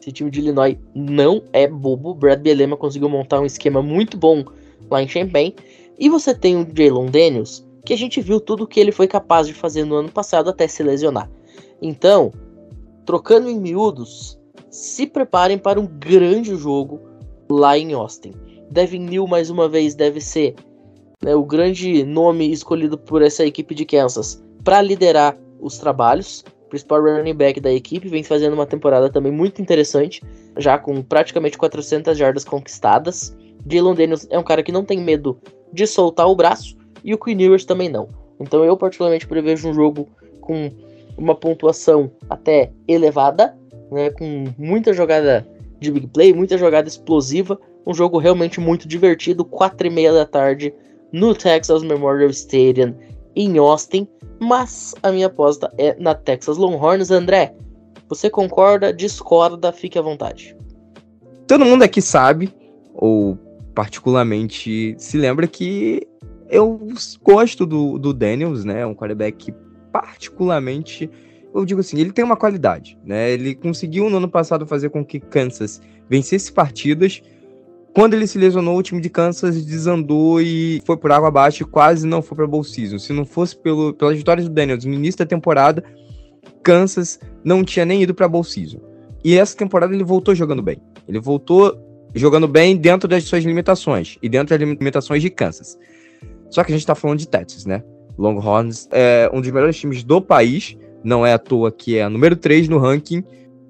[0.00, 2.14] Esse time de Illinois não é bobo.
[2.14, 4.44] Brad Bielema conseguiu montar um esquema muito bom
[4.90, 5.54] lá em Champaign.
[5.98, 9.06] E você tem o Jalen Daniels, que a gente viu tudo o que ele foi
[9.06, 11.30] capaz de fazer no ano passado até se lesionar.
[11.80, 12.32] Então,
[13.04, 14.38] trocando em miúdos,
[14.70, 17.00] se preparem para um grande jogo
[17.50, 18.32] lá em Austin.
[18.70, 20.54] Devin Neal, mais uma vez, deve ser
[21.22, 26.44] né, o grande nome escolhido por essa equipe de Kansas para liderar os trabalhos.
[26.74, 30.20] Principal running back da equipe vem fazendo uma temporada também muito interessante,
[30.58, 33.32] já com praticamente 400 jardas conquistadas.
[33.70, 35.38] Jalen Daniels é um cara que não tem medo
[35.72, 38.08] de soltar o braço e o Queen Ewers também não.
[38.40, 40.08] Então eu particularmente prevejo um jogo
[40.40, 40.68] com
[41.16, 43.56] uma pontuação até elevada,
[43.92, 45.46] né, com muita jogada
[45.78, 47.56] de big play, muita jogada explosiva,
[47.86, 50.74] um jogo realmente muito divertido, quatro e meia da tarde
[51.12, 52.94] no Texas Memorial Stadium
[53.36, 54.06] em Austin,
[54.40, 57.10] mas a minha aposta é na Texas Longhorns.
[57.10, 57.54] André,
[58.08, 60.56] você concorda, discorda, fique à vontade.
[61.46, 62.54] Todo mundo aqui sabe,
[62.94, 63.38] ou
[63.74, 66.06] particularmente se lembra que
[66.48, 66.80] eu
[67.22, 68.86] gosto do, do Daniels, né?
[68.86, 69.54] Um quarterback que
[69.92, 71.10] particularmente,
[71.54, 73.30] eu digo assim, ele tem uma qualidade, né?
[73.30, 77.20] Ele conseguiu no ano passado fazer com que Kansas vencesse partidas.
[77.94, 81.66] Quando ele se lesionou, o time de Kansas desandou e foi por água abaixo e
[81.66, 82.98] quase não foi para Bowl Season.
[82.98, 85.84] Se não fosse pelo, pelas vitórias do Daniels no início da temporada,
[86.60, 88.80] Kansas não tinha nem ido para Bowl Season.
[89.22, 90.82] E essa temporada ele voltou jogando bem.
[91.06, 91.78] Ele voltou
[92.12, 95.78] jogando bem dentro das suas limitações e dentro das limitações de Kansas.
[96.50, 97.82] Só que a gente tá falando de Texas, né?
[98.18, 102.34] Longhorns é um dos melhores times do país, não é à toa que é número
[102.34, 103.22] 3 no ranking.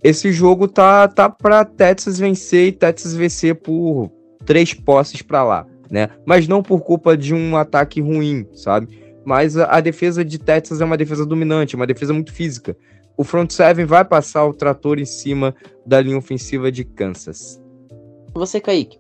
[0.03, 4.11] Esse jogo tá, tá pra Texas vencer e Texas vencer por
[4.45, 6.11] três posses para lá, né?
[6.25, 8.89] Mas não por culpa de um ataque ruim, sabe?
[9.25, 12.77] Mas a, a defesa de Texas é uma defesa dominante, uma defesa muito física.
[13.17, 15.55] O front seven vai passar o trator em cima
[15.87, 17.63] da linha ofensiva de Kansas.
[18.35, 18.99] Você, Kaique?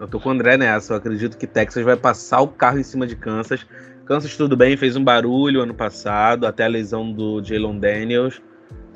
[0.00, 0.94] Eu tô com o André nessa.
[0.94, 3.64] Eu acredito que Texas vai passar o carro em cima de Kansas.
[4.06, 8.40] Kansas, tudo bem, fez um barulho ano passado, até a lesão do Jalen Daniels.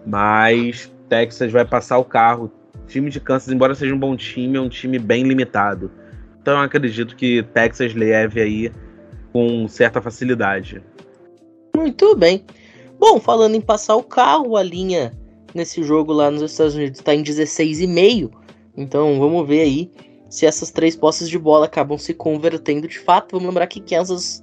[0.06, 2.50] Mas Texas vai passar o carro.
[2.88, 5.90] Time de Kansas, embora seja um bom time, é um time bem limitado.
[6.40, 8.72] Então eu acredito que Texas leve aí
[9.32, 10.82] com certa facilidade.
[11.76, 12.44] Muito bem.
[12.98, 15.12] Bom, falando em passar o carro, a linha
[15.54, 18.30] nesse jogo lá nos Estados Unidos está em 16,5.
[18.76, 19.90] Então vamos ver aí
[20.28, 23.32] se essas três posses de bola acabam se convertendo de fato.
[23.32, 24.42] Vamos lembrar que Kansas,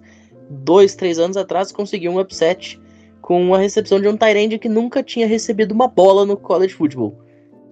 [0.50, 2.80] dois, três anos atrás, conseguiu um upset
[3.22, 7.25] com a recepção de um Tyrande que nunca tinha recebido uma bola no college football.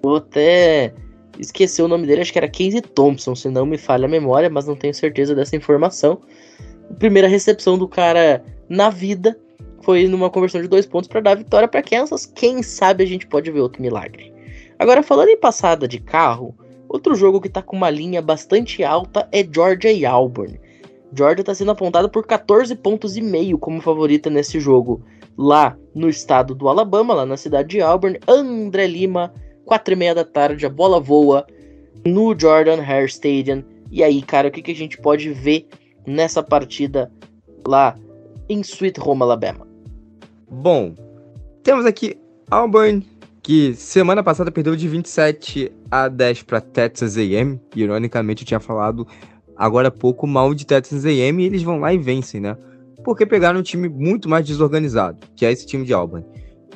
[0.04, 0.94] Vou até
[1.39, 4.50] esquecer o nome dele, acho que era Casey Thompson, se não me falha a memória,
[4.50, 6.22] mas não tenho certeza dessa informação.
[6.92, 9.39] A primeira recepção do cara na vida
[9.82, 12.26] foi numa conversão de dois pontos para dar vitória para Kansas.
[12.26, 14.34] Quem sabe a gente pode ver outro milagre.
[14.78, 16.54] Agora, falando em passada de carro,
[16.89, 20.60] outro jogo que está com uma linha bastante alta é Georgia e Auburn.
[21.16, 25.02] Georgia está sendo apontada por 14 pontos e meio como favorita nesse jogo
[25.38, 28.20] lá no estado do Alabama, lá na cidade de Auburn.
[28.28, 29.34] André Lima,
[29.65, 31.45] 4 e meia da tarde, a bola voa
[32.06, 33.63] no Jordan Hare Stadium.
[33.91, 35.67] E aí, cara, o que, que a gente pode ver
[36.06, 37.12] nessa partida
[37.67, 37.97] lá
[38.49, 39.67] em Sweet Home, Alabama?
[40.49, 40.95] Bom,
[41.63, 42.17] temos aqui
[42.49, 43.06] Auburn,
[43.41, 47.60] que semana passada perdeu de 27 a 10 para Texas A&M.
[47.76, 49.08] Ironicamente, eu tinha falado
[49.56, 52.58] agora há pouco mal de Texas A&M e eles vão lá e vencem, né?
[53.04, 56.26] porque pegaram um time muito mais desorganizado, que é esse time de Auburn.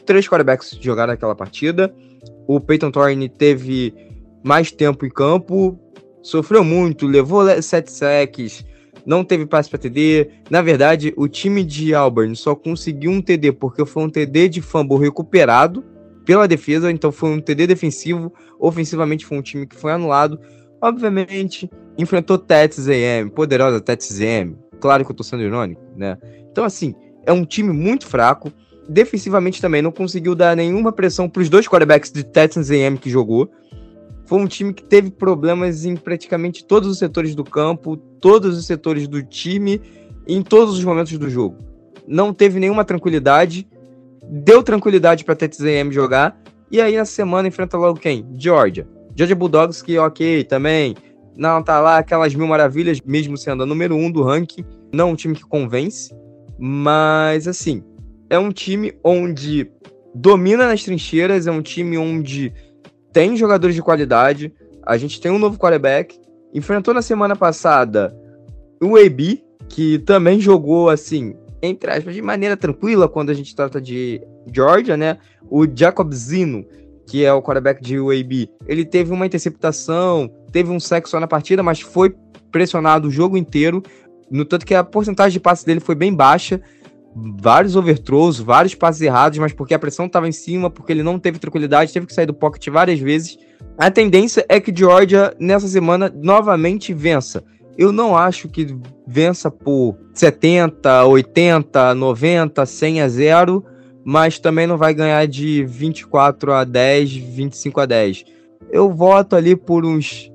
[0.06, 1.94] Três quarterbacks jogaram aquela partida.
[2.48, 3.94] O Peyton Thorne teve
[4.44, 5.78] mais tempo em campo,
[6.22, 8.66] sofreu muito, levou sete sacks,
[9.06, 10.30] não teve passe para TD.
[10.50, 14.62] Na verdade, o time de Auburn só conseguiu um TD porque foi um TD de
[14.62, 15.84] fumble recuperado
[16.26, 18.34] pela defesa, então foi um TD defensivo.
[18.60, 20.40] Ofensivamente foi um time que foi anulado.
[20.82, 26.18] Obviamente, enfrentou Texas A&M, poderosa Texas A&M, Claro que eu tô sendo irônico, né?
[26.52, 28.52] Então, assim, é um time muito fraco.
[28.90, 33.10] Defensivamente também não conseguiu dar nenhuma pressão para os dois quarterbacks de Texans AM que
[33.10, 33.50] jogou.
[34.26, 38.66] Foi um time que teve problemas em praticamente todos os setores do campo, todos os
[38.66, 39.82] setores do time,
[40.28, 41.58] em todos os momentos do jogo.
[42.08, 43.68] Não teve nenhuma tranquilidade.
[44.30, 46.38] Deu tranquilidade para Texas AM jogar.
[46.70, 48.26] E aí na semana enfrenta logo quem?
[48.38, 48.88] Georgia.
[49.16, 50.96] Georgia Bulldogs, que ok, também
[51.36, 54.66] não tá lá aquelas mil maravilhas, mesmo sendo a número um do ranking.
[54.94, 56.14] Não é um time que convence,
[56.60, 57.84] mas assim,
[58.30, 59.72] é um time onde
[60.14, 62.54] domina nas trincheiras, é um time onde
[63.14, 64.54] tem jogadores de qualidade.
[64.86, 66.20] A gente tem um novo quarterback.
[66.54, 68.16] Enfrentou na semana passada
[68.82, 73.82] o AB, que também jogou assim, entre aspas, de maneira tranquila quando a gente trata
[73.82, 74.22] de
[74.54, 75.18] Georgia, né?
[75.50, 76.66] O Jacob Zino,
[77.06, 81.28] que é o quarterback de UAB, ele teve uma interceptação, teve um sexo só na
[81.28, 82.16] partida, mas foi
[82.52, 83.84] pressionado o jogo inteiro.
[84.30, 86.62] No tanto que a porcentagem de passes dele foi bem baixa.
[87.42, 91.20] Vários overthrows, vários passes errados, mas porque a pressão estava em cima, porque ele não
[91.20, 93.38] teve tranquilidade, teve que sair do pocket várias vezes.
[93.78, 97.44] A tendência é que Georgia, nessa semana, novamente vença.
[97.78, 98.76] Eu não acho que
[99.06, 103.66] vença por 70, 80, 90, 100 a 0,
[104.04, 108.26] mas também não vai ganhar de 24 a 10, 25 a 10.
[108.72, 110.32] Eu voto ali por uns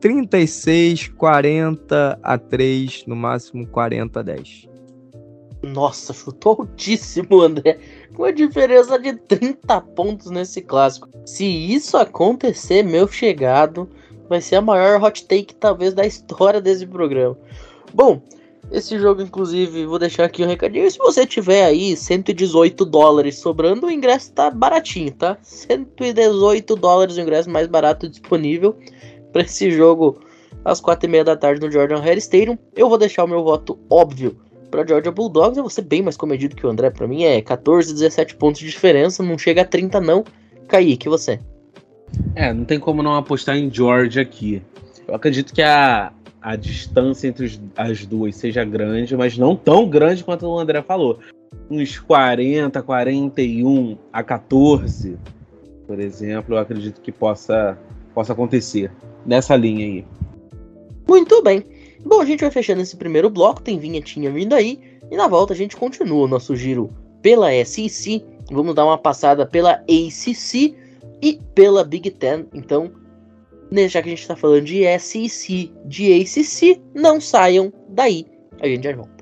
[0.00, 4.69] 36, 40 a 3, no máximo 40 a 10.
[5.62, 7.78] Nossa, chutou altíssimo, André.
[8.14, 11.08] Com a diferença de 30 pontos nesse clássico.
[11.26, 13.88] Se isso acontecer, meu chegado,
[14.28, 17.36] vai ser a maior hot take talvez da história desse programa.
[17.92, 18.22] Bom,
[18.70, 20.90] esse jogo, inclusive, vou deixar aqui um recadinho.
[20.90, 25.36] Se você tiver aí 118 dólares sobrando, o ingresso tá baratinho, tá?
[25.42, 28.76] 118 dólares o ingresso mais barato disponível
[29.32, 30.20] para esse jogo
[30.64, 32.56] às quatro e meia da tarde no Jordan Hare Stadium.
[32.74, 34.36] Eu vou deixar o meu voto óbvio
[34.70, 35.56] para Georgia Bulldogs.
[35.56, 36.90] Eu vou ser bem mais comedido que o André.
[36.90, 39.22] Para mim é 14, 17 pontos de diferença.
[39.22, 40.24] Não chega a 30 não.
[40.68, 41.40] Kaique, você?
[42.34, 44.62] É, não tem como não apostar em Georgia aqui.
[45.06, 49.88] Eu acredito que a, a distância entre os, as duas seja grande, mas não tão
[49.88, 51.18] grande quanto o André falou.
[51.68, 55.18] Uns 40, 41 a 14,
[55.86, 57.76] por exemplo, eu acredito que possa,
[58.14, 58.92] possa acontecer
[59.26, 60.04] nessa linha aí.
[61.08, 61.64] Muito bem.
[62.04, 64.80] Bom, a gente vai fechando esse primeiro bloco, tem vinhetinha vindo aí,
[65.10, 66.90] e na volta a gente continua o nosso giro
[67.20, 70.74] pela SEC, vamos dar uma passada pela ACC
[71.22, 72.46] e pela Big Ten.
[72.54, 72.90] Então,
[73.88, 78.26] já que a gente está falando de SEC, de ACC, não saiam daí.
[78.60, 79.19] A gente já volta.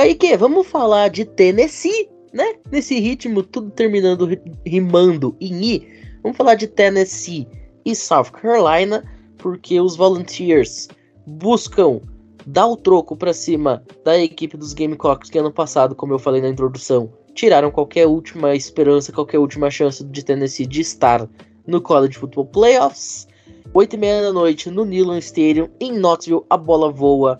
[0.00, 4.26] Kaique, vamos falar de Tennessee né, nesse ritmo, tudo terminando
[4.64, 5.88] rimando em I,
[6.22, 7.46] vamos falar de Tennessee
[7.84, 9.04] e South Carolina,
[9.36, 10.88] porque os Volunteers
[11.26, 12.00] buscam
[12.46, 16.40] dar o troco para cima da equipe dos Gamecocks que ano passado, como eu falei
[16.40, 21.28] na introdução, tiraram qualquer última esperança, qualquer última chance de Tennessee de estar
[21.66, 23.28] no College Football Playoffs.
[23.74, 27.36] 8 e meia da noite no Neyland Stadium, em Knoxville, a bola voa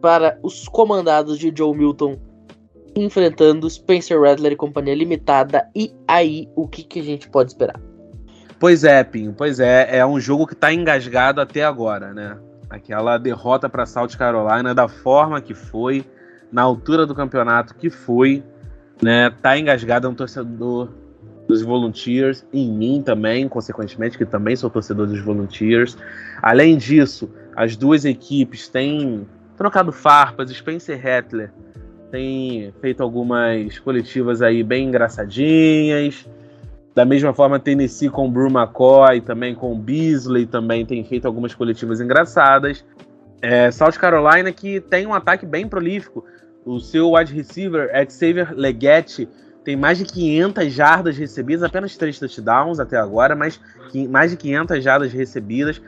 [0.00, 2.18] para os comandados de Joe Milton
[2.96, 5.68] enfrentando Spencer Rattler e companhia limitada.
[5.74, 7.80] E aí, o que, que a gente pode esperar?
[8.58, 12.36] Pois é, Pinho, pois é, é um jogo que está engasgado até agora, né?
[12.68, 16.04] Aquela derrota para South Carolina da forma que foi,
[16.52, 18.42] na altura do campeonato que foi,
[19.02, 19.30] né?
[19.42, 20.90] Tá engasgado é um torcedor
[21.48, 25.96] dos Volunteers, em mim também, consequentemente, que também sou torcedor dos Volunteers.
[26.42, 29.26] Além disso, as duas equipes têm
[29.60, 31.52] trocado farpas, Spencer Rattler
[32.10, 36.26] tem feito algumas coletivas aí bem engraçadinhas.
[36.94, 42.00] Da mesma forma, Tennessee com Brew McCoy, também com Beasley, também tem feito algumas coletivas
[42.00, 42.82] engraçadas.
[43.42, 46.24] É, South Carolina que tem um ataque bem prolífico.
[46.64, 49.28] O seu wide receiver, Xavier Leggett,
[49.62, 53.60] tem mais de 500 jardas recebidas, apenas 3 touchdowns até agora, mas
[54.08, 55.82] mais de 500 jardas recebidas.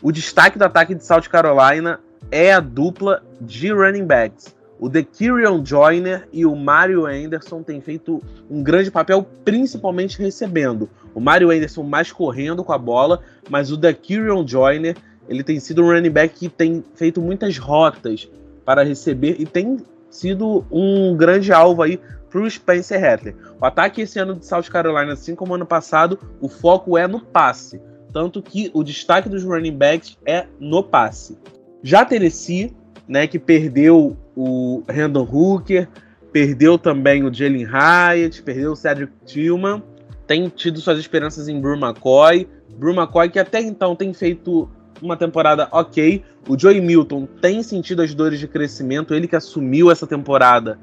[0.00, 1.98] O destaque do ataque de South Carolina
[2.30, 4.56] é a dupla de running backs.
[4.80, 10.88] O DeKirion Joyner e o Mario Anderson têm feito um grande papel, principalmente recebendo.
[11.14, 14.96] O Mario Anderson mais correndo com a bola, mas o DeKirion Joyner
[15.28, 18.30] ele tem sido um running back que tem feito muitas rotas
[18.64, 19.78] para receber e tem
[20.10, 22.00] sido um grande alvo aí
[22.30, 23.34] para o Spencer Rattler.
[23.60, 27.20] O ataque esse ano de South Carolina, assim como ano passado, o foco é no
[27.20, 27.80] passe.
[28.12, 31.38] Tanto que o destaque dos running backs é no passe.
[31.82, 32.74] Já Tennessee,
[33.06, 35.88] né, que perdeu o Randall Hooker,
[36.32, 39.82] perdeu também o Jalen Hyatt, perdeu o Cedric Tillman,
[40.26, 42.46] tem tido suas esperanças em Brew McCoy.
[42.76, 44.68] Brew McCoy que até então tem feito
[45.00, 46.22] uma temporada ok.
[46.46, 50.78] O Joey Milton tem sentido as dores de crescimento, ele que assumiu essa temporada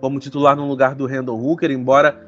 [0.00, 2.20] como titular no lugar do Randall Hooker, embora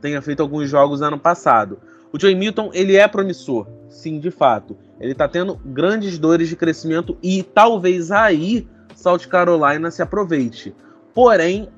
[0.00, 1.78] tenha feito alguns jogos ano passado.
[2.12, 4.76] O Joey Milton, ele é promissor, sim, de fato.
[5.00, 10.74] Ele tá tendo grandes dores de crescimento e talvez aí South Carolina se aproveite.
[11.14, 11.68] Porém,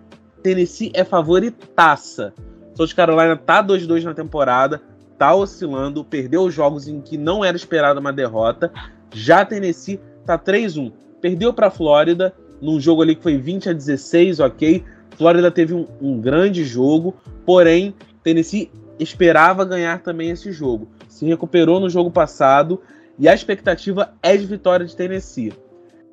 [0.42, 2.32] Tennessee é favoritaça.
[2.74, 4.80] South Carolina tá 2-2 na temporada,
[5.18, 8.72] tá oscilando, perdeu os jogos em que não era esperada uma derrota.
[9.12, 10.92] Já Tennessee tá 3-1.
[11.20, 14.84] Perdeu para Flórida num jogo ali que foi 20 a 16, ok?
[15.16, 17.14] Flórida teve um, um grande jogo,
[17.46, 20.88] porém Tennessee esperava ganhar também esse jogo.
[21.14, 22.80] Se recuperou no jogo passado
[23.16, 25.52] e a expectativa é de vitória de Tennessee.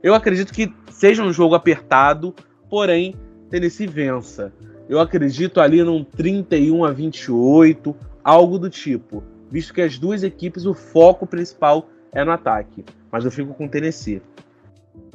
[0.04, 2.36] Eu acredito que seja um jogo apertado,
[2.70, 3.16] porém
[3.49, 4.54] Tennessee vença.
[4.88, 10.66] Eu acredito ali num 31 a 28, algo do tipo, visto que as duas equipes
[10.66, 12.86] o foco principal é no ataque.
[13.12, 14.22] Mas eu fico com Tennessee.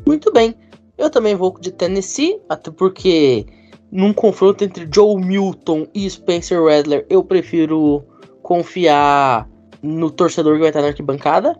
[0.04, 0.56] Muito bem.
[0.98, 3.46] Eu também vou de Tennessee, até porque
[3.92, 8.04] num confronto entre Joe Milton e Spencer Rattler, eu prefiro
[8.42, 9.48] confiar
[9.86, 11.58] no torcedor que vai estar na arquibancada,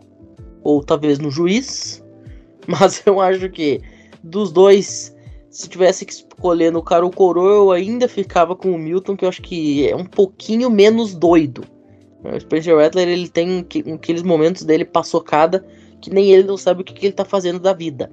[0.63, 2.05] ou talvez no juiz.
[2.67, 3.81] Mas eu acho que
[4.23, 5.15] dos dois,
[5.51, 9.25] se tivesse que escolher no cara o coroa, eu ainda ficava com o Milton, que
[9.25, 11.65] eu acho que é um pouquinho menos doido.
[12.25, 13.65] O Spencer Rattler, ele tem
[13.95, 15.65] aqueles momentos dele paçocada
[16.01, 18.11] que nem ele não sabe o que, que ele tá fazendo da vida.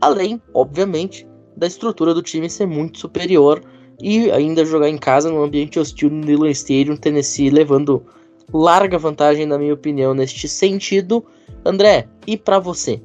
[0.00, 1.26] Além, obviamente,
[1.56, 3.62] da estrutura do time ser muito superior
[4.00, 8.04] e ainda jogar em casa num ambiente hostil no Neyland Stadium, Tennessee levando
[8.52, 11.24] larga vantagem, na minha opinião, neste sentido.
[11.64, 13.00] André, e para você?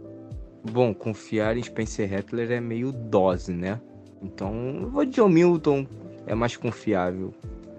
[0.71, 3.79] Bom, confiar em Spencer Rattler é meio dose, né?
[4.21, 5.87] Então, vou de John Milton,
[6.27, 7.33] é mais confiável.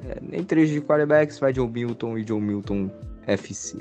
[0.08, 2.90] É, entre os de quarterbacks, vai John Milton e John Milton
[3.26, 3.78] FC.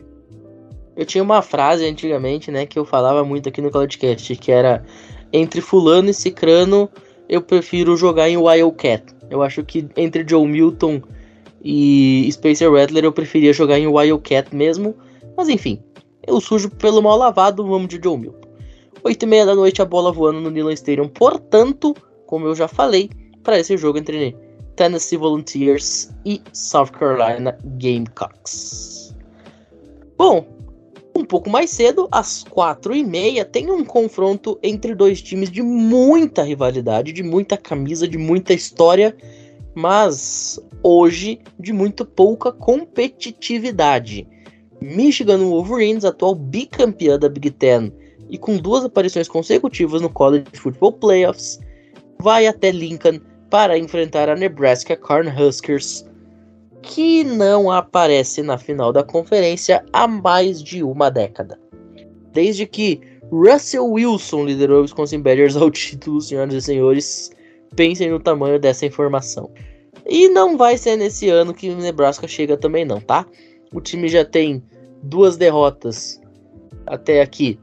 [0.96, 4.84] Eu tinha uma frase antigamente, né, que eu falava muito aqui no podcast, que era
[5.34, 6.90] entre fulano e cicrano,
[7.28, 9.04] eu prefiro jogar em Wildcat.
[9.30, 11.02] Eu acho que entre Joe Milton
[11.64, 14.96] e Spencer Rattler eu preferia jogar em Wildcat mesmo.
[15.38, 15.82] Mas enfim,
[16.26, 18.50] eu sujo pelo mal lavado, vamos de Joe Milton.
[19.04, 21.08] 8 e meia da noite a bola voando no Neyland Stadium.
[21.08, 21.96] Portanto,
[22.26, 23.10] como eu já falei,
[23.44, 24.36] para esse jogo entre
[24.76, 29.16] Tennessee Volunteers e South Carolina Gamecocks.
[30.18, 30.46] Bom,
[31.16, 35.62] um pouco mais cedo, às quatro e meia, tem um confronto entre dois times de
[35.62, 39.16] muita rivalidade, de muita camisa, de muita história,
[39.76, 44.28] mas hoje de muito pouca competitividade.
[44.82, 47.92] Michigan Wolverines, atual bicampeã da Big Ten
[48.30, 51.60] e com duas aparições consecutivas no College Football Playoffs,
[52.20, 53.20] vai até Lincoln
[53.50, 56.06] para enfrentar a Nebraska Cornhuskers,
[56.82, 61.60] que não aparece na final da conferência há mais de uma década.
[62.32, 63.02] Desde que
[63.32, 67.32] Russell Wilson liderou o Wisconsin Badgers ao título, senhoras e senhores,
[67.76, 69.50] pensem no tamanho dessa informação.
[70.08, 73.26] E não vai ser nesse ano que o Nebraska chega também não, tá?
[73.74, 74.64] O time já tem
[75.04, 76.20] duas derrotas
[76.86, 77.60] até aqui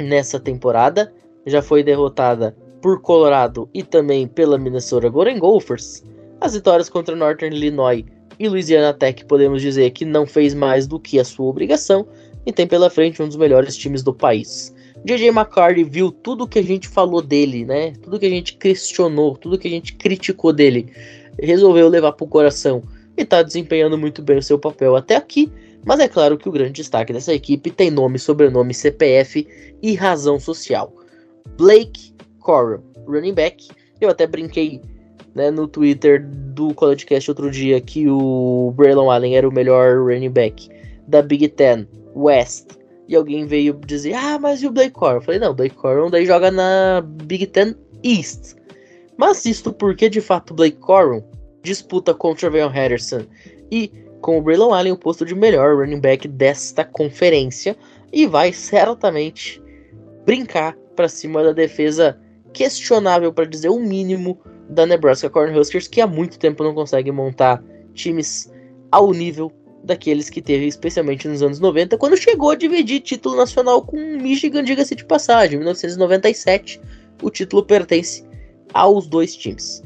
[0.00, 1.12] nessa temporada.
[1.46, 6.04] Já foi derrotada por Colorado e também pela Minnesota Golden Gophers.
[6.40, 8.04] As vitórias contra Northern Illinois
[8.38, 12.06] e Louisiana Tech podemos dizer que não fez mais do que a sua obrigação
[12.44, 14.74] e tem pela frente um dos melhores times do país.
[15.06, 17.92] JJ McCarthy viu tudo que a gente falou dele, né?
[18.02, 20.92] Tudo que a gente questionou, tudo que a gente criticou dele,
[21.40, 22.82] resolveu levar pro coração
[23.16, 25.48] e tá desempenhando muito bem o seu papel até aqui.
[25.84, 29.46] Mas é claro que o grande destaque dessa equipe tem nome, sobrenome, CPF
[29.80, 30.92] e razão social.
[31.56, 33.68] Blake Coral, running back.
[34.00, 34.80] Eu até brinquei
[35.36, 40.30] né, no Twitter do CollegeCast outro dia que o Braylon Allen era o melhor running
[40.30, 40.68] back
[41.06, 41.86] da Big Ten
[42.16, 42.66] West.
[43.08, 45.16] E alguém veio dizer, ah, mas e o Blake Coral?
[45.16, 48.56] Eu falei, não, o Blake Coral daí joga na Big Ten East.
[49.16, 51.24] Mas isto porque, de fato, o Blake Coral
[51.62, 53.24] disputa contra o Veon Henderson
[53.70, 53.90] e
[54.20, 57.76] com o Braylon Allen o posto de melhor running back desta conferência
[58.12, 59.62] e vai certamente
[60.24, 62.18] brincar para cima da defesa
[62.52, 67.62] questionável, para dizer o mínimo, da Nebraska Cornhuskers, que há muito tempo não consegue montar
[67.94, 68.50] times
[68.90, 69.52] ao nível
[69.84, 74.64] daqueles que teve, especialmente nos anos 90, quando chegou a dividir título nacional com Michigan,
[74.64, 75.56] diga-se de passagem.
[75.56, 76.80] Em 1997,
[77.22, 78.24] o título pertence
[78.74, 79.82] aos dois times.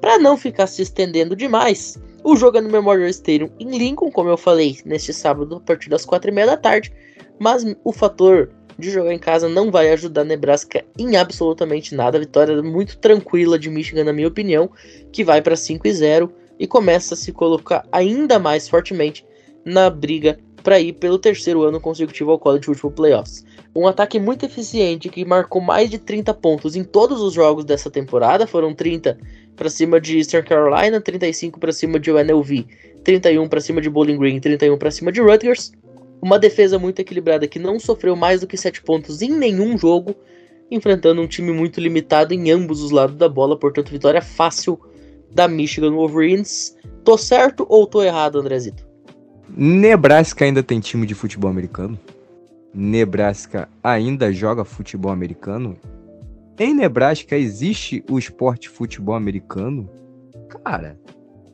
[0.00, 4.30] Para não ficar se estendendo demais, o jogo é no Memorial Stadium em Lincoln, como
[4.30, 6.92] eu falei, neste sábado a partir das quatro e meia da tarde.
[7.38, 12.18] Mas o fator de jogar em casa não vai ajudar Nebraska em absolutamente nada.
[12.18, 14.70] A vitória muito tranquila de Michigan, na minha opinião,
[15.12, 19.24] que vai para 5 e 0 e começa a se colocar ainda mais fortemente
[19.64, 23.44] na briga para ir pelo terceiro ano consecutivo ao College Football Playoffs.
[23.74, 27.88] Um ataque muito eficiente que marcou mais de 30 pontos em todos os jogos dessa
[27.88, 29.16] temporada, foram 30
[29.54, 32.66] para cima de Eastern Carolina, 35 para cima de UNLV,
[33.04, 35.72] 31 para cima de Bowling Green, 31 para cima de Rutgers.
[36.20, 40.16] Uma defesa muito equilibrada que não sofreu mais do que 7 pontos em nenhum jogo,
[40.68, 44.80] enfrentando um time muito limitado em ambos os lados da bola, portanto, vitória fácil
[45.32, 46.76] da Michigan Wolverines.
[47.04, 48.86] Tô certo ou tô errado, Andrezito?
[49.48, 51.98] Nebraska ainda tem time de futebol americano?
[52.74, 55.76] Nebraska ainda joga futebol americano?
[56.58, 59.88] Em Nebraska existe o esporte futebol americano?
[60.64, 60.98] Cara,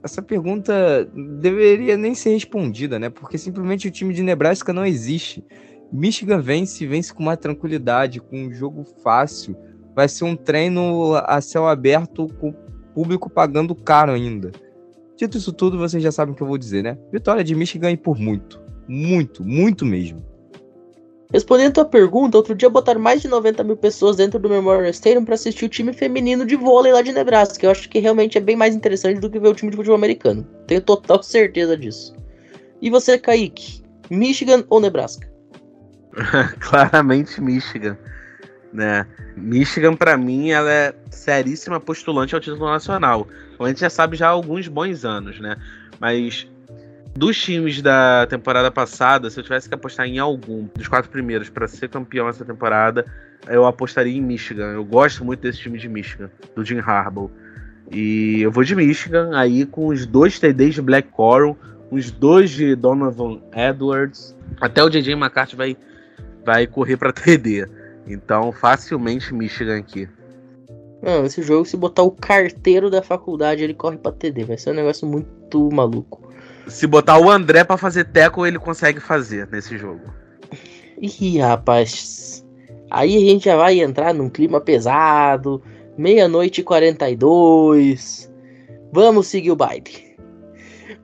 [0.03, 1.09] essa pergunta
[1.41, 3.09] deveria nem ser respondida, né?
[3.09, 5.45] Porque simplesmente o time de Nebraska não existe.
[5.93, 9.57] Michigan vence, vence com uma tranquilidade, com um jogo fácil.
[9.95, 12.53] Vai ser um treino a céu aberto com
[12.95, 14.53] público pagando caro ainda.
[15.17, 16.99] Dito isso tudo, vocês já sabem o que eu vou dizer, né?
[17.13, 18.61] Vitória de Michigan e por muito.
[18.89, 20.25] Muito, muito mesmo.
[21.33, 24.91] Respondendo a tua pergunta, outro dia botaram mais de 90 mil pessoas dentro do Memorial
[24.91, 27.65] Stadium para assistir o time feminino de vôlei lá de Nebraska.
[27.65, 29.97] Eu acho que realmente é bem mais interessante do que ver o time de futebol
[29.97, 30.47] americano.
[30.67, 32.15] Tenho total certeza disso.
[32.83, 33.83] E você, Kaique?
[34.11, 35.27] Michigan ou Nebraska?
[36.61, 37.97] Claramente Michigan
[38.73, 39.07] né?
[39.37, 43.27] Michigan, para mim, ela é seríssima postulante ao título nacional.
[43.61, 45.57] A gente já sabe já há alguns bons anos, né?
[46.01, 46.49] Mas
[47.15, 51.49] dos times da temporada passada, se eu tivesse que apostar em algum dos quatro primeiros
[51.49, 53.07] para ser campeão essa temporada,
[53.49, 54.73] eu apostaria em Michigan.
[54.73, 57.31] Eu gosto muito desse time de Michigan, do Jim Harbaugh.
[57.91, 61.57] E eu vou de Michigan aí com os dois TDs de Black Coral,
[61.91, 64.35] os dois de Donovan Edwards.
[64.61, 65.77] Até o JJ McCarthy vai,
[66.45, 67.69] vai correr para TD.
[68.07, 70.09] Então, facilmente Michigan aqui.
[71.03, 74.45] Não, esse jogo, se botar o carteiro da faculdade, ele corre pra TD.
[74.45, 76.31] Vai ser um negócio muito maluco.
[76.69, 80.03] Se botar o André para fazer teco, ele consegue fazer nesse jogo.
[81.01, 82.47] Ih, rapaz.
[82.89, 85.61] Aí a gente já vai entrar num clima pesado.
[85.99, 88.33] Meia-noite e 42.
[88.93, 90.17] Vamos seguir o baile.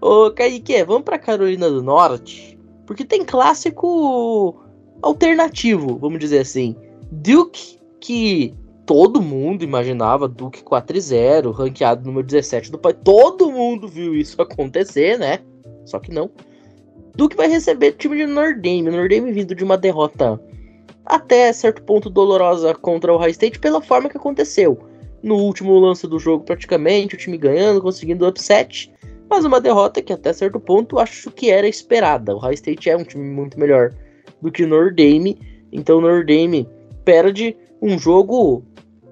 [0.00, 2.56] Ô, Kaique, vamos pra Carolina do Norte.
[2.86, 4.62] Porque tem clássico
[5.02, 6.76] alternativo, vamos dizer assim.
[7.10, 8.54] Duke, que
[8.86, 12.96] todo mundo imaginava, Duke 4-0, ranqueado número 17 do país.
[13.04, 15.40] Todo mundo viu isso acontecer, né?
[15.84, 16.30] Só que não.
[17.14, 18.82] Duke vai receber o time de Notre Dame.
[18.82, 20.40] Notre Dame vindo de uma derrota
[21.04, 24.78] até certo ponto dolorosa contra o High State pela forma que aconteceu.
[25.22, 28.92] No último lance do jogo, praticamente, o time ganhando, conseguindo upset.
[29.28, 32.34] Mas uma derrota que até certo ponto acho que era esperada.
[32.34, 33.92] O High State é um time muito melhor
[34.40, 35.38] do que Notre Dame.
[35.72, 36.68] Então Notre Dame
[37.08, 38.62] perde um jogo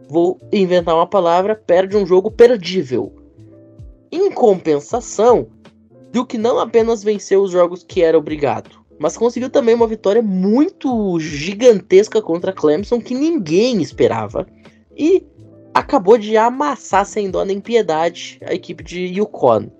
[0.07, 3.11] vou inventar uma palavra, perde um jogo perdível.
[4.13, 5.47] Em compensação,
[6.13, 11.19] Duke não apenas venceu os jogos que era obrigado, mas conseguiu também uma vitória muito
[11.19, 14.47] gigantesca contra Clemson que ninguém esperava.
[14.95, 15.25] E
[15.73, 19.71] acabou de amassar sem dó nem piedade a equipe de Yukon.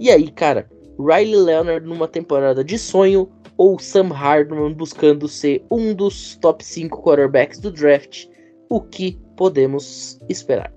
[0.00, 0.66] E aí, cara,
[0.98, 7.02] Riley Leonard numa temporada de sonho ou Sam Hardman buscando ser um dos top 5
[7.02, 8.26] quarterbacks do draft,
[8.68, 10.72] o que podemos esperar?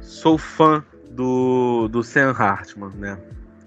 [0.00, 3.18] Sou fã do, do Sam Hartman, né?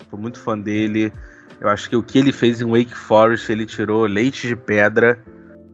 [0.10, 1.14] Sou muito fã dele.
[1.60, 5.24] Eu acho que o que ele fez em Wake Forest, ele tirou leite de pedra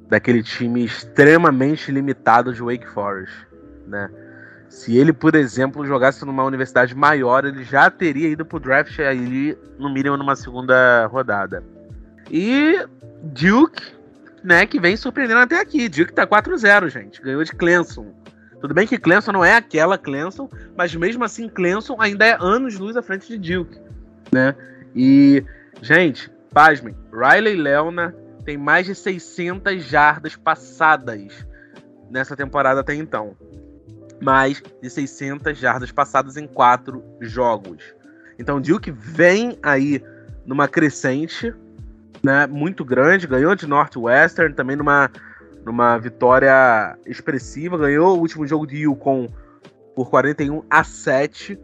[0.10, 3.34] daquele time extremamente limitado de Wake Forest,
[3.88, 4.10] né?
[4.70, 9.58] Se ele, por exemplo, jogasse numa universidade maior, ele já teria ido pro draft aí,
[9.80, 11.64] no mínimo numa segunda rodada.
[12.30, 12.86] E
[13.24, 13.84] Duke,
[14.44, 15.88] né, que vem surpreendendo até aqui.
[15.90, 17.22] Duke tá 4-0, gente.
[17.22, 18.14] Ganhou de Clemson.
[18.60, 22.78] Tudo bem que Clemson não é aquela Clemson, mas mesmo assim Clemson ainda é anos
[22.78, 23.80] luz à frente de Duke,
[24.32, 24.56] né?
[24.96, 25.46] E,
[25.82, 31.46] gente, pasmem, Riley Leona tem mais de 600 jardas passadas
[32.10, 33.36] nessa temporada até então
[34.22, 37.84] mais de 600 jardas passadas em quatro jogos.
[38.40, 40.04] Então, Duke vem aí
[40.46, 41.54] numa crescente,
[42.24, 45.10] né, muito grande, ganhou de Northwestern também numa,
[45.66, 49.30] numa vitória expressiva, ganhou o último jogo de Yukon
[49.96, 51.60] por 41 a 7,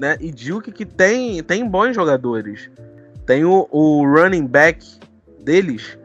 [0.00, 0.16] né?
[0.20, 2.70] E Duke que tem tem bons jogadores.
[3.26, 4.84] Tem o, o running back
[5.42, 5.98] deles,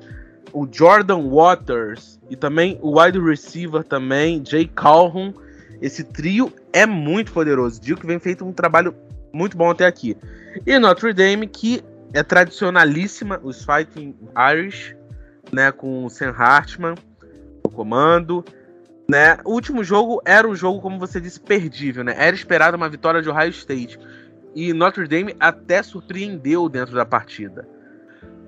[0.53, 5.33] o Jordan Waters e também o wide receiver também, Jay Calhoun
[5.81, 7.81] esse trio é muito poderoso.
[7.81, 8.93] Duke vem feito um trabalho
[9.31, 10.17] muito bom até aqui.
[10.65, 11.83] E Notre Dame, que
[12.13, 14.15] é tradicionalíssima, os Fighting
[14.53, 14.95] Irish,
[15.51, 16.95] né, com o Sam Hartman
[17.63, 18.43] no comando.
[19.09, 19.37] Né?
[19.43, 22.03] O último jogo era um jogo, como você disse, perdível.
[22.03, 22.13] Né?
[22.17, 23.99] Era esperada uma vitória de Ohio State.
[24.55, 27.67] E Notre Dame até surpreendeu dentro da partida.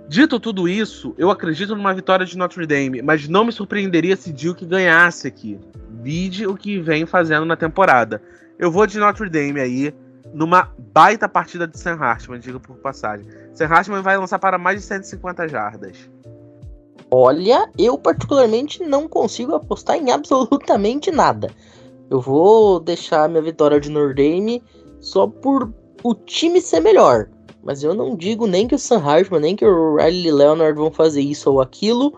[0.08, 4.34] Dito tudo isso, eu acredito numa vitória de Notre Dame, mas não me surpreenderia se
[4.34, 5.58] Duke ganhasse aqui.
[6.02, 8.22] Vide o que vem fazendo na temporada.
[8.60, 9.94] Eu vou de Notre Dame aí,
[10.34, 13.26] numa baita partida de Sam Hartman, diga por passagem.
[13.54, 16.10] Sam Hartman vai lançar para mais de 150 jardas.
[17.10, 21.52] Olha, eu particularmente não consigo apostar em absolutamente nada.
[22.10, 24.64] Eu vou deixar minha vitória de Notre Dame
[25.00, 25.74] só por
[26.04, 27.30] o time ser melhor.
[27.64, 30.92] Mas eu não digo nem que o Sam Hartman, nem que o Riley Leonard vão
[30.92, 32.14] fazer isso ou aquilo,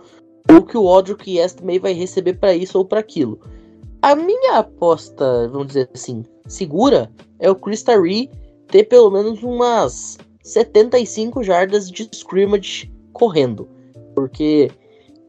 [0.49, 3.39] ou que o Audric também vai receber para isso ou para aquilo.
[4.04, 8.30] A minha aposta, vamos dizer assim, segura é o Chris Tari
[8.68, 13.66] ter pelo menos umas 75 jardas de scrimmage correndo.
[14.14, 14.70] Porque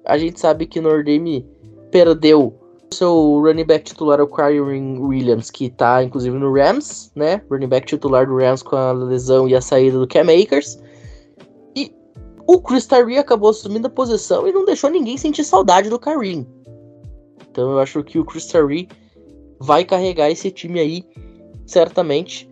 [0.05, 1.47] a gente sabe que Nordame
[1.93, 2.53] perdeu
[2.93, 7.43] seu running back titular, o Kyron Williams, que tá inclusive no Rams, né?
[7.49, 10.81] Running back titular do Rams com a lesão e a saída do Cam Akers.
[11.77, 11.95] E
[12.49, 16.45] o Chris Tyree acabou assumindo a posição e não deixou ninguém sentir saudade do Kareem.
[17.55, 18.89] Então eu acho que o Chris Tyree
[19.61, 21.05] vai carregar esse time aí,
[21.65, 22.51] certamente,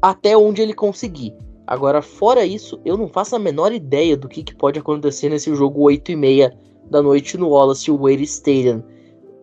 [0.00, 1.36] até onde ele conseguir.
[1.66, 5.54] Agora, fora isso, eu não faço a menor ideia do que, que pode acontecer nesse
[5.54, 6.58] jogo 8 e meia
[6.90, 8.82] da noite no Wallace Wade Stadium,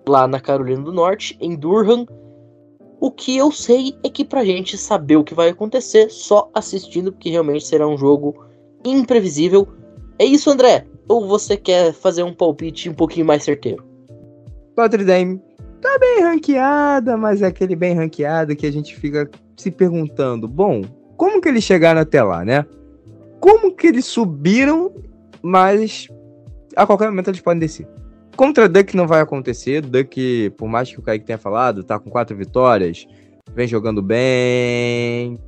[0.09, 2.07] lá na Carolina do Norte, em Durham.
[2.99, 7.11] O que eu sei é que pra gente saber o que vai acontecer, só assistindo,
[7.11, 8.33] porque realmente será um jogo
[8.83, 9.67] imprevisível.
[10.17, 10.87] É isso, André?
[11.07, 13.96] Ou você quer fazer um palpite um pouquinho mais certeiro?
[14.77, 15.41] Notre Dame
[15.81, 20.83] tá bem ranqueada, mas é aquele bem ranqueado que a gente fica se perguntando: bom,
[21.17, 22.63] como que eles chegaram até lá, né?
[23.39, 24.93] Como que eles subiram,
[25.41, 26.07] mas
[26.75, 27.87] a qualquer momento eles podem descer.
[28.35, 29.81] Contra Duck não vai acontecer.
[29.81, 33.07] Duck, por mais que o Kaique tenha falado, tá com quatro vitórias,
[33.55, 35.39] vem jogando bem,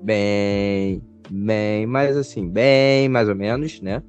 [0.00, 4.02] bem, bem, mas assim, bem, mais ou menos, né?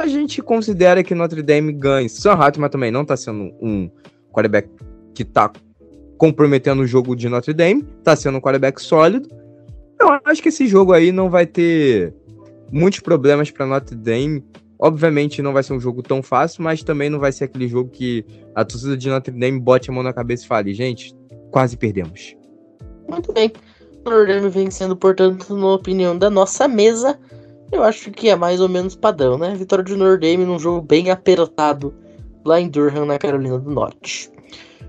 [0.00, 2.08] A gente considera que Notre Dame ganha.
[2.08, 3.90] Sam Hartman também não tá sendo um
[4.32, 4.68] quarterback
[5.14, 5.50] que tá
[6.16, 9.28] comprometendo o jogo de Notre Dame, tá sendo um quarterback sólido.
[10.00, 12.14] Eu acho que esse jogo aí não vai ter
[12.72, 14.44] muitos problemas para Notre Dame.
[14.78, 17.90] Obviamente não vai ser um jogo tão fácil, mas também não vai ser aquele jogo
[17.90, 18.24] que
[18.54, 21.14] a torcida de Notre Dame bote a mão na cabeça e fale, gente,
[21.50, 22.34] quase perdemos.
[23.06, 23.52] Muito bem.
[24.04, 27.18] Notre Dame vem sendo, portanto, na opinião da nossa mesa,
[27.72, 29.54] eu acho que é mais ou menos padrão, né?
[29.54, 31.94] Vitória de Notre Dame num jogo bem apertado
[32.44, 34.30] lá em Durham, na Carolina do Norte.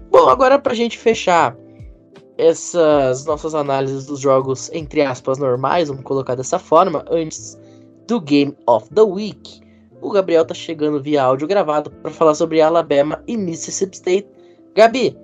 [0.10, 1.56] Bom, agora pra gente fechar
[2.38, 7.58] essas nossas análises dos jogos, entre aspas, normais, vamos colocar dessa forma, antes
[8.08, 9.62] do Game of the Week,
[10.02, 14.28] o Gabriel tá chegando via áudio gravado para falar sobre Alabama e Mississippi State.
[14.76, 15.16] Gabi,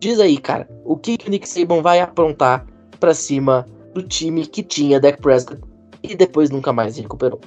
[0.00, 2.64] Diz aí, cara, o que, que o Nick Saban vai aprontar
[3.00, 5.60] pra cima do time que tinha Dak Prescott
[6.08, 7.40] e depois nunca mais recuperou.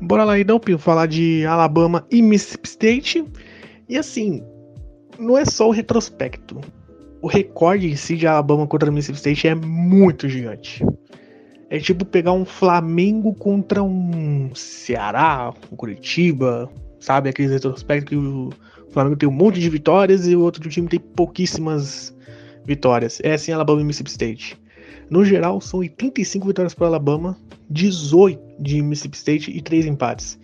[0.00, 3.24] Bora lá então, Pio, falar de Alabama e Mississippi State.
[3.88, 4.42] E assim,
[5.18, 6.60] não é só o retrospecto.
[7.20, 10.84] O recorde em si de Alabama contra Mississippi State é muito gigante.
[11.70, 16.70] É tipo pegar um Flamengo contra um Ceará, um Curitiba,
[17.00, 17.28] sabe?
[17.28, 18.50] Aqueles retrospectos que o
[18.90, 22.14] Flamengo tem um monte de vitórias e o outro time tem pouquíssimas
[22.64, 23.20] vitórias.
[23.22, 24.58] É assim Alabama e Mississippi State.
[25.10, 27.36] No geral, são 85 vitórias para Alabama,
[27.70, 30.38] 18 de Mississippi State e 3 empates.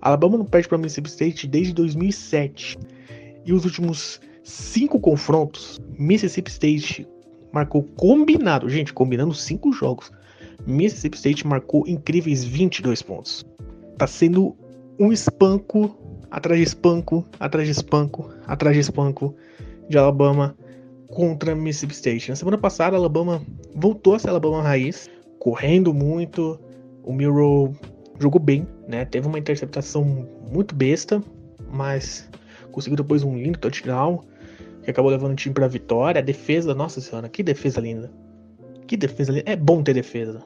[0.00, 2.78] Alabama não perde para Mississippi State desde 2007.
[3.44, 7.06] E os últimos 5 confrontos, Mississippi State
[7.52, 10.10] marcou combinado, gente, combinando 5 jogos.
[10.66, 13.44] Mississippi State marcou incríveis 22 pontos.
[13.96, 14.56] Tá sendo
[14.98, 15.96] um espanco
[16.30, 19.34] atrás de espanco, atrás de espanco, atrás de espanco
[19.88, 20.56] de Alabama
[21.08, 22.28] contra Mississippi State.
[22.30, 23.42] Na semana passada, Alabama
[23.74, 25.10] voltou a ser Alabama raiz,
[25.40, 26.60] correndo muito.
[27.02, 27.72] O Miro
[28.20, 29.04] jogou bem, né?
[29.04, 30.04] Teve uma interceptação
[30.52, 31.20] muito besta,
[31.72, 32.28] mas
[32.70, 34.20] conseguiu depois um lindo touchdown
[34.84, 36.20] que acabou levando o time para a vitória.
[36.20, 38.12] A defesa, nossa senhora, que defesa linda.
[38.86, 39.50] Que defesa linda.
[39.50, 40.40] É bom ter defesa.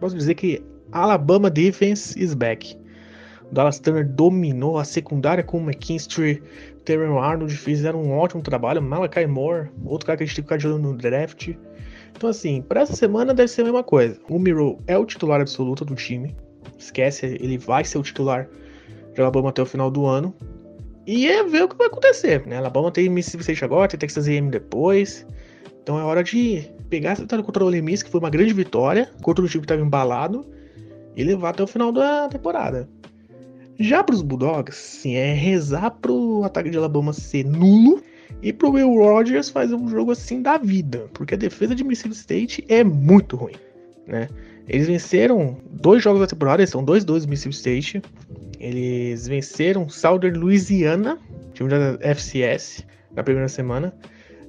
[0.00, 2.78] Posso dizer que Alabama defense is back.
[3.50, 6.42] Dallas Turner dominou a secundária com o McKinstry,
[6.86, 10.48] Terrell Arnold fizeram um ótimo trabalho, Malachi Moore, outro cara que a gente tem que
[10.48, 11.50] ficar de olho no draft.
[12.14, 14.18] Então, assim, para essa semana deve ser a mesma coisa.
[14.28, 16.34] O Miro é o titular absoluto do time.
[16.78, 18.48] Esquece, ele vai ser o titular
[19.14, 20.34] de Alabama até o final do ano.
[21.06, 22.56] E é ver o que vai acontecer, né?
[22.58, 25.26] Alabama tem Mississippi State agora, tem Texas A&M depois.
[25.82, 28.52] Então é hora de pegar essa vitória contra o Ole Miss, que foi uma grande
[28.52, 30.46] vitória, contra o time que estava embalado,
[31.16, 32.88] e levar até o final da temporada.
[33.80, 38.00] Já para os Bulldogs, sim, é rezar pro ataque de Alabama ser nulo
[38.40, 42.14] e pro Will Rogers fazer um jogo assim da vida, porque a defesa de Mississippi
[42.14, 43.54] State é muito ruim,
[44.06, 44.28] né?
[44.68, 48.02] Eles venceram dois jogos da temporada, são 2-2 Mississippi State.
[48.60, 51.18] Eles venceram Southern Louisiana,
[51.52, 53.92] time da FCS, na primeira semana.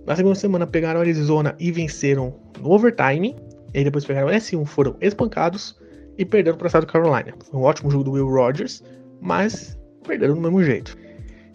[0.06, 3.36] Na segunda semana pegaram Arizona e venceram no overtime.
[3.74, 5.76] E depois pegaram S1, foram espancados
[6.16, 7.34] e perderam para South Carolina.
[7.50, 8.84] Foi um ótimo jogo do Will Rogers
[9.24, 10.98] mas perderam do mesmo jeito.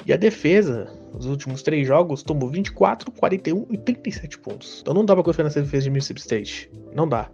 [0.06, 4.80] E a defesa, nos últimos três jogos, tomou 24, 41 e 37 pontos.
[4.82, 6.70] Então não dá pra confiar nessa defesa de Mississippi State.
[6.94, 7.30] Não dá.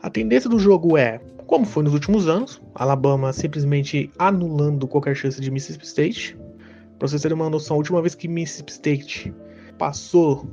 [0.00, 5.40] A tendência do jogo é, como foi nos últimos anos, Alabama simplesmente anulando qualquer chance
[5.40, 6.38] de Mississippi State.
[6.98, 9.34] Pra vocês terem uma noção, a última vez que Mississippi State
[9.78, 10.46] passou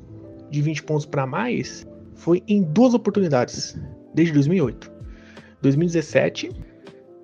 [0.50, 3.78] de 20 pontos para mais foi em duas oportunidades,
[4.14, 4.92] desde 2008.
[5.62, 6.52] 2017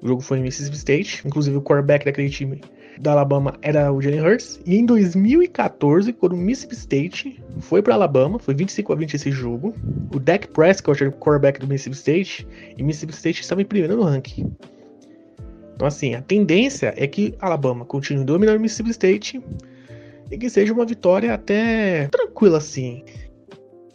[0.01, 2.59] o jogo foi em Mississippi State, inclusive o quarterback daquele time
[3.01, 4.59] da Alabama era o Jalen Hurts.
[4.65, 9.31] E em 2014, quando o Mississippi State foi para Alabama, foi 25 a 20 esse
[9.31, 9.73] jogo.
[10.13, 12.47] O Dak Prescott era o quarterback do Mississippi State
[12.77, 14.55] e Mississippi State estava em primeiro no ranking.
[15.75, 19.41] Então assim, a tendência é que Alabama continue dominando o Mississippi State
[20.29, 23.03] e que seja uma vitória até tranquila assim.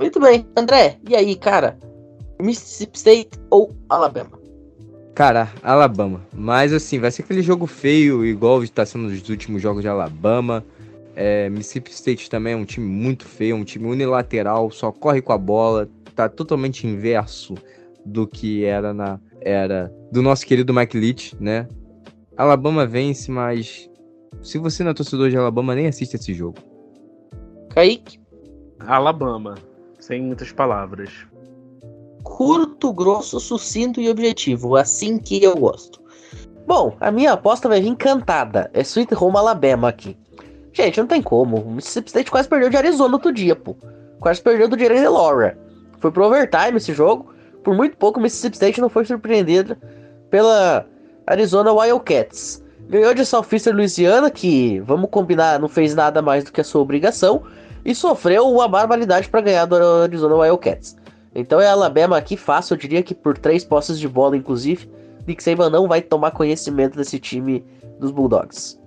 [0.01, 0.99] Muito bem, André.
[1.09, 1.79] E aí, cara?
[2.41, 4.46] Mississippi State ou Alabama?
[5.17, 6.21] Cara, Alabama.
[6.31, 10.63] Mas assim, vai ser aquele jogo feio, igual está sendo nos últimos jogos de Alabama.
[11.15, 15.33] É, Mississippi State também é um time muito feio, um time unilateral, só corre com
[15.33, 17.55] a bola, tá totalmente inverso
[18.05, 21.67] do que era na era do nosso querido Mike Leach, né?
[22.37, 23.89] Alabama vence, mas
[24.43, 26.59] se você não é torcedor de Alabama, nem assiste esse jogo.
[27.71, 28.21] Kaique?
[28.81, 29.55] Alabama,
[29.99, 31.27] sem muitas palavras
[32.27, 34.75] curto, grosso, sucinto e objetivo.
[34.75, 36.03] Assim que eu gosto.
[36.67, 38.69] Bom, a minha aposta vai vir encantada.
[38.75, 40.19] É Sweet Home Alabama aqui.
[40.73, 41.59] Gente, não tem como.
[41.59, 43.77] O Mississippi State quase perdeu de Arizona outro dia, pô.
[44.19, 45.57] Quase perdeu do Jeremy Laura.
[46.01, 47.33] Foi pro overtime esse jogo.
[47.63, 49.77] Por muito pouco, o Mississippi State não foi surpreendido
[50.29, 50.85] pela
[51.29, 52.63] Arizona Wildcats.
[52.89, 56.83] Ganhou de Southeastern Louisiana, que, vamos combinar, não fez nada mais do que a sua
[56.83, 57.45] obrigação.
[57.85, 60.97] E sofreu uma barbaridade para ganhar do Arizona Wildcats.
[61.39, 64.91] Então é Alabama aqui fácil, eu diria que por três posses de bola, inclusive.
[65.27, 67.63] Nick Saban não vai tomar conhecimento desse time
[68.01, 68.81] dos Bulldogs.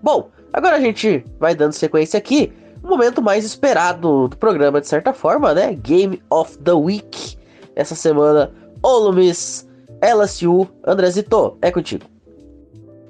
[0.00, 2.52] Bom, agora a gente vai dando sequência aqui.
[2.82, 5.74] O momento mais esperado do programa, de certa forma, né?
[5.74, 7.36] Game of the Week.
[7.74, 9.68] Essa semana, Ole Miss,
[10.00, 10.68] LSU.
[10.86, 12.04] Andrezito, é contigo.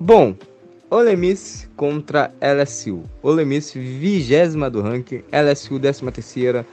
[0.00, 0.34] Bom,
[0.90, 3.02] Ole Miss contra LSU.
[3.22, 6.66] Ole Miss, vigésima do ranking, LSU, décima terceira.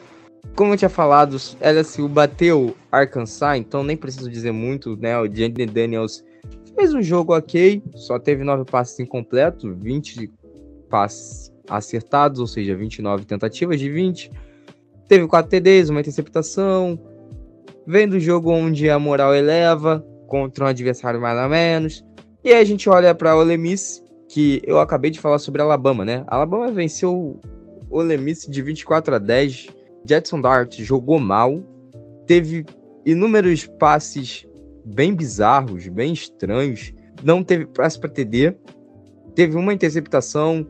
[0.55, 5.17] Como eu tinha falado, LSU bateu Arkansas, então nem preciso dizer muito, né?
[5.19, 6.23] O Jane Daniels
[6.75, 10.31] fez um jogo ok, só teve nove passes incompletos, 20
[10.89, 14.31] passes acertados, ou seja, 29 tentativas de 20.
[15.07, 16.99] Teve 4 TDs, uma interceptação.
[17.85, 22.03] Vem do jogo onde a moral eleva contra um adversário mais ou menos.
[22.43, 25.61] E aí a gente olha para o Ole Miss, que eu acabei de falar sobre
[25.61, 26.23] Alabama, né?
[26.27, 27.39] Alabama venceu o
[27.89, 29.67] Ole Miss de 24 a 10.
[30.05, 31.61] Jetson Dart jogou mal,
[32.25, 32.65] teve
[33.05, 34.47] inúmeros passes
[34.85, 36.93] bem bizarros, bem estranhos,
[37.23, 38.55] não teve passe para TD,
[39.35, 40.65] teve uma interceptação,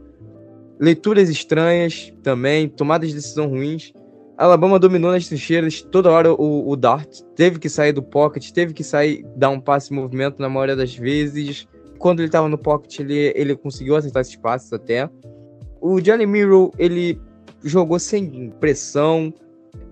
[0.79, 3.93] leituras estranhas também, tomadas de decisão ruins.
[4.37, 8.73] Alabama dominou nas trincheiras, toda hora o, o Dart teve que sair do pocket, teve
[8.73, 11.67] que sair, dar um passe em movimento na maioria das vezes.
[11.97, 15.09] Quando ele estava no pocket, ele, ele conseguiu acertar esses passes até.
[15.81, 17.19] O Jalen Miro, ele
[17.63, 19.33] jogou sem pressão,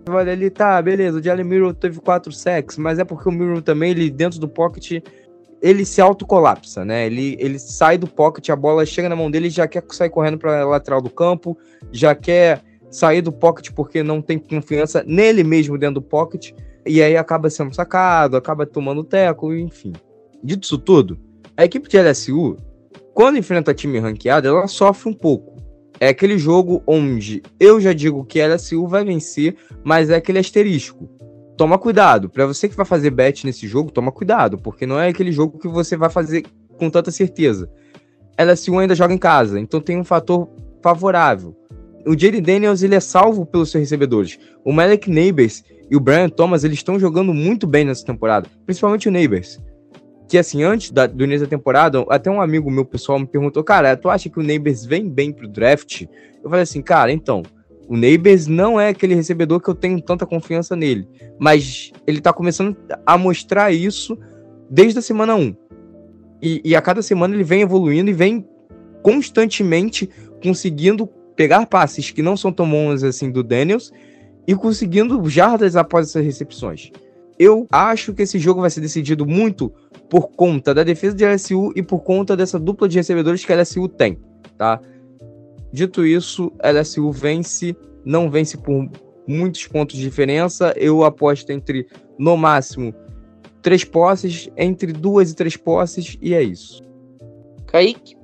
[0.09, 3.61] Olha, ele tá, beleza, o Jalen Mirror teve quatro sacks, mas é porque o Mirror
[3.61, 5.03] também, ele dentro do pocket,
[5.61, 7.05] ele se autocolapsa, né?
[7.05, 10.38] Ele, ele sai do pocket, a bola chega na mão dele, já quer sair correndo
[10.38, 11.57] para lateral do campo,
[11.91, 16.53] já quer sair do pocket porque não tem confiança nele mesmo dentro do pocket,
[16.86, 19.91] e aí acaba sendo sacado, acaba tomando teco, enfim.
[20.41, 21.20] Dito isso tudo,
[21.57, 22.55] a equipe de LSU,
[23.13, 25.57] quando enfrenta time ranqueado, ela sofre um pouco
[26.00, 30.39] é aquele jogo onde eu já digo que a LSU vai vencer, mas é aquele
[30.39, 31.10] asterisco.
[31.58, 35.08] Toma cuidado, para você que vai fazer bet nesse jogo, toma cuidado, porque não é
[35.08, 36.45] aquele jogo que você vai fazer
[36.78, 37.70] com tanta certeza.
[38.39, 40.48] LSU ainda joga em casa, então tem um fator
[40.84, 41.56] favorável.
[42.06, 44.38] O Jaden Daniels ele é salvo pelos seus recebedores.
[44.64, 49.10] O Malik Neighbors e o Brian Thomas eles estão jogando muito bem nessa temporada, principalmente
[49.10, 49.60] o Neighbors
[50.28, 53.63] que assim, antes da, do início da temporada, até um amigo meu pessoal me perguntou,
[53.63, 56.03] cara, tu acha que o Neighbors vem bem pro draft?
[56.43, 57.43] Eu falei assim, cara, então,
[57.88, 61.07] o Neighbors não é aquele recebedor que eu tenho tanta confiança nele,
[61.39, 62.75] mas ele tá começando
[63.05, 64.17] a mostrar isso
[64.69, 65.55] desde a semana 1.
[66.41, 68.45] E, e a cada semana ele vem evoluindo e vem
[69.01, 70.09] constantemente
[70.43, 73.91] conseguindo pegar passes que não são tão bons assim do Daniels
[74.45, 76.91] e conseguindo jardas após essas recepções.
[77.39, 79.71] Eu acho que esse jogo vai ser decidido muito
[80.09, 83.55] por conta da defesa de LSU e por conta dessa dupla de recebedores que a
[83.55, 84.17] LSU tem,
[84.57, 84.81] tá?
[85.71, 88.89] Dito isso, LSU vence, não vence por
[89.27, 90.73] muitos pontos de diferença.
[90.75, 91.85] Eu aposto entre,
[92.17, 92.93] no máximo,
[93.61, 96.81] três posses, entre duas e três posses, e é isso.
[97.67, 98.15] Kaique?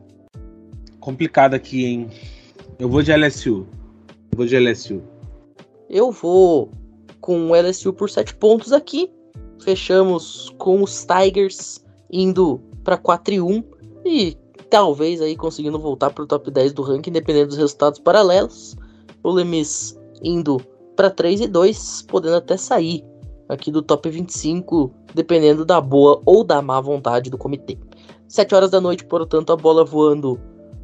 [1.00, 2.10] Complicado aqui, hein?
[2.80, 3.68] Eu vou de LSU.
[4.32, 5.04] Eu vou de LSU.
[5.90, 6.72] Eu vou
[7.24, 9.10] com o LSU por sete pontos aqui
[9.64, 13.64] fechamos com os Tigers indo para 4 e 1
[14.06, 14.38] e
[14.70, 18.76] talvez aí conseguindo voltar para o top 10 do ranking, dependendo dos resultados paralelos.
[19.24, 20.62] O Lemis indo
[20.96, 23.04] para 3 e 2, podendo até sair
[23.48, 27.78] aqui do top 25, dependendo da boa ou da má vontade do comitê.
[28.28, 30.40] 7 horas da noite, portanto, a bola voando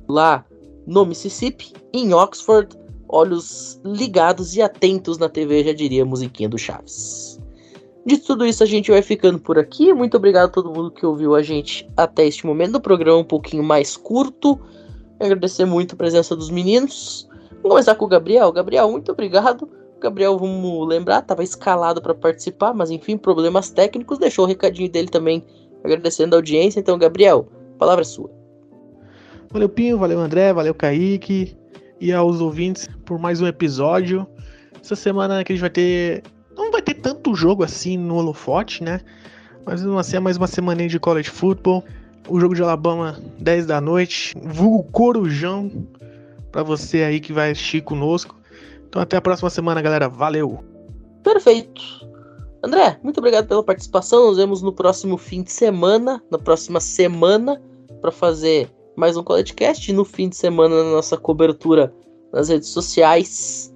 [0.08, 0.46] lá
[0.88, 2.76] no Mississippi, em Oxford,
[3.10, 7.40] olhos ligados e atentos na TV, já diria a musiquinha do Chaves.
[8.06, 9.94] De tudo isso, a gente vai ficando por aqui.
[9.94, 13.24] Muito obrigado a todo mundo que ouviu a gente até este momento do programa, um
[13.24, 14.60] pouquinho mais curto.
[15.20, 17.28] Agradecer muito a presença dos meninos.
[17.52, 18.52] Vamos começar com o Gabriel.
[18.52, 19.70] Gabriel, muito obrigado.
[20.00, 24.18] Gabriel, vamos lembrar, estava escalado para participar, mas enfim, problemas técnicos.
[24.18, 25.44] Deixou o recadinho dele também,
[25.84, 26.80] agradecendo a audiência.
[26.80, 28.32] Então, Gabriel, palavra é sua.
[29.52, 31.60] Valeu, Pinho, valeu, André, valeu, Kaique
[32.00, 34.28] e aos ouvintes por mais um episódio.
[34.82, 36.24] Essa semana que a gente vai ter
[36.56, 39.02] não vai ter tanto jogo assim no holofote, né?
[39.66, 41.84] Mas assim, é mais uma semana de college football.
[42.28, 44.36] O jogo de Alabama, 10 da noite.
[44.42, 45.72] Vulgo Corujão.
[46.52, 48.36] Pra você aí que vai assistir conosco.
[48.88, 50.10] Então até a próxima semana, galera.
[50.10, 50.64] Valeu!
[51.24, 51.82] Perfeito!
[52.64, 54.28] André, muito obrigado pela participação.
[54.28, 57.62] Nos vemos no próximo fim de semana, na próxima semana,
[58.02, 58.70] para fazer
[59.00, 59.24] mais um.
[59.88, 61.94] E no fim de semana, na nossa cobertura
[62.34, 63.74] nas redes sociais.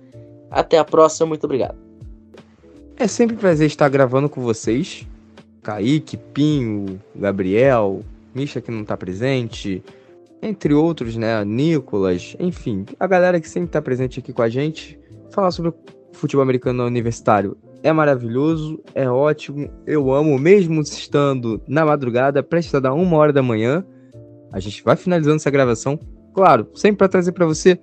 [0.51, 1.77] Até a próxima, muito obrigado.
[2.97, 5.07] É sempre um prazer estar gravando com vocês.
[5.63, 8.01] Kaique, Pinho, Gabriel,
[8.35, 9.83] Misha que não tá presente,
[10.41, 11.43] entre outros, né?
[11.45, 14.99] Nicolas, enfim, a galera que sempre tá presente aqui com a gente.
[15.31, 15.73] Falar sobre
[16.11, 22.79] futebol americano universitário é maravilhoso, é ótimo, eu amo, mesmo estando na madrugada, prestes a
[22.79, 23.85] dar uma hora da manhã.
[24.53, 25.99] A gente vai finalizando essa gravação,
[26.33, 27.77] claro, sempre para trazer para você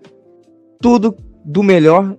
[0.81, 1.15] tudo
[1.45, 2.17] do melhor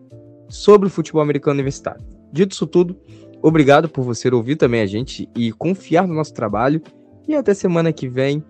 [0.49, 2.03] sobre o futebol americano universitário.
[2.31, 2.95] Dito isso tudo,
[3.41, 6.81] obrigado por você ouvir também a gente e confiar no nosso trabalho.
[7.27, 8.43] E até semana que vem.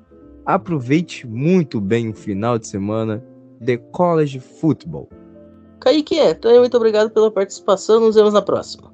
[0.44, 3.24] Aproveite muito bem o final de semana
[3.60, 5.08] de College Football.
[5.80, 8.00] Kaique, então muito obrigado pela participação.
[8.00, 8.92] Nos vemos na próxima.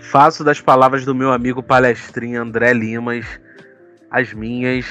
[0.00, 3.26] Faço das palavras do meu amigo palestrinho André Limas
[4.14, 4.86] as minhas.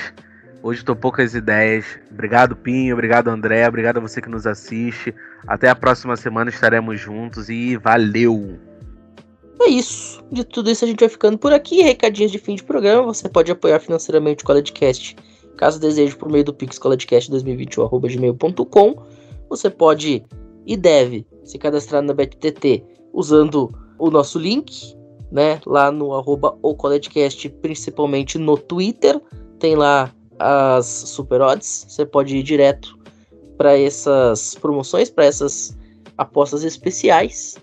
[0.63, 1.85] Hoje tô poucas ideias.
[2.09, 2.93] Obrigado, Pinho.
[2.93, 3.67] Obrigado, André.
[3.67, 5.13] Obrigado a você que nos assiste.
[5.45, 8.57] Até a próxima semana estaremos juntos e valeu!
[9.61, 10.23] É isso.
[10.31, 11.81] De tudo isso a gente vai ficando por aqui.
[11.81, 13.03] Recadinhos de fim de programa.
[13.03, 15.17] Você pode apoiar financeiramente o CollegeCast,
[15.57, 19.03] caso deseje, por meio do Pix collegecast2021.gmail.com.
[19.49, 20.23] Você pode
[20.65, 24.95] e deve se cadastrar na BetTT usando o nosso link,
[25.29, 25.59] né?
[25.65, 29.19] Lá no arroba o CollegeCast, principalmente no Twitter.
[29.59, 30.09] Tem lá
[30.39, 31.85] as super odds.
[31.87, 32.97] Você pode ir direto
[33.57, 35.77] para essas promoções, para essas
[36.17, 37.55] apostas especiais.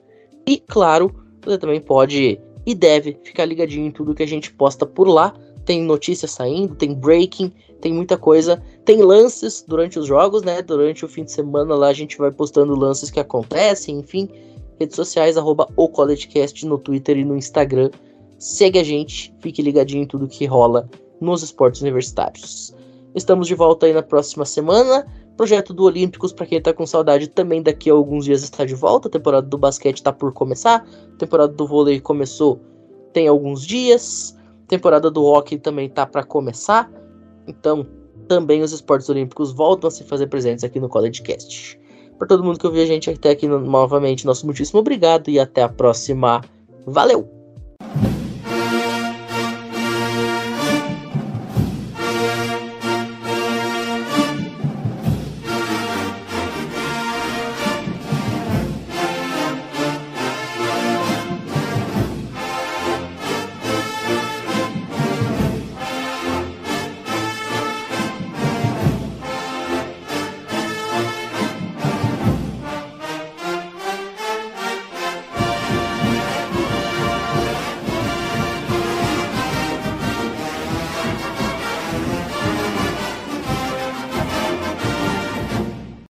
[0.46, 4.86] E claro, você também pode e deve ficar ligadinho em tudo que a gente posta
[4.86, 5.34] por lá.
[5.64, 8.62] Tem notícias saindo, tem breaking, tem muita coisa.
[8.84, 10.62] Tem lances durante os jogos, né?
[10.62, 14.28] Durante o fim de semana lá a gente vai postando lances que acontecem, enfim.
[14.78, 17.90] Redes sociais, arroba o CollegeCast no Twitter e no Instagram.
[18.38, 20.88] Segue a gente, fique ligadinho em tudo que rola
[21.20, 22.74] nos esportes universitários.
[23.14, 25.06] Estamos de volta aí na próxima semana.
[25.36, 28.74] Projeto do Olímpicos, para quem tá com saudade, também daqui a alguns dias está de
[28.74, 29.08] volta.
[29.08, 30.86] A temporada do basquete tá por começar.
[31.14, 32.60] A temporada do vôlei começou
[33.12, 34.36] tem alguns dias.
[34.64, 36.90] A temporada do hockey também tá para começar.
[37.46, 37.86] Então,
[38.28, 41.80] também os esportes olímpicos voltam a se fazer presentes aqui no CollegeCast.
[42.16, 45.62] Para todo mundo que ouviu a gente até aqui novamente, nosso muitíssimo obrigado e até
[45.62, 46.42] a próxima.
[46.86, 47.39] Valeu!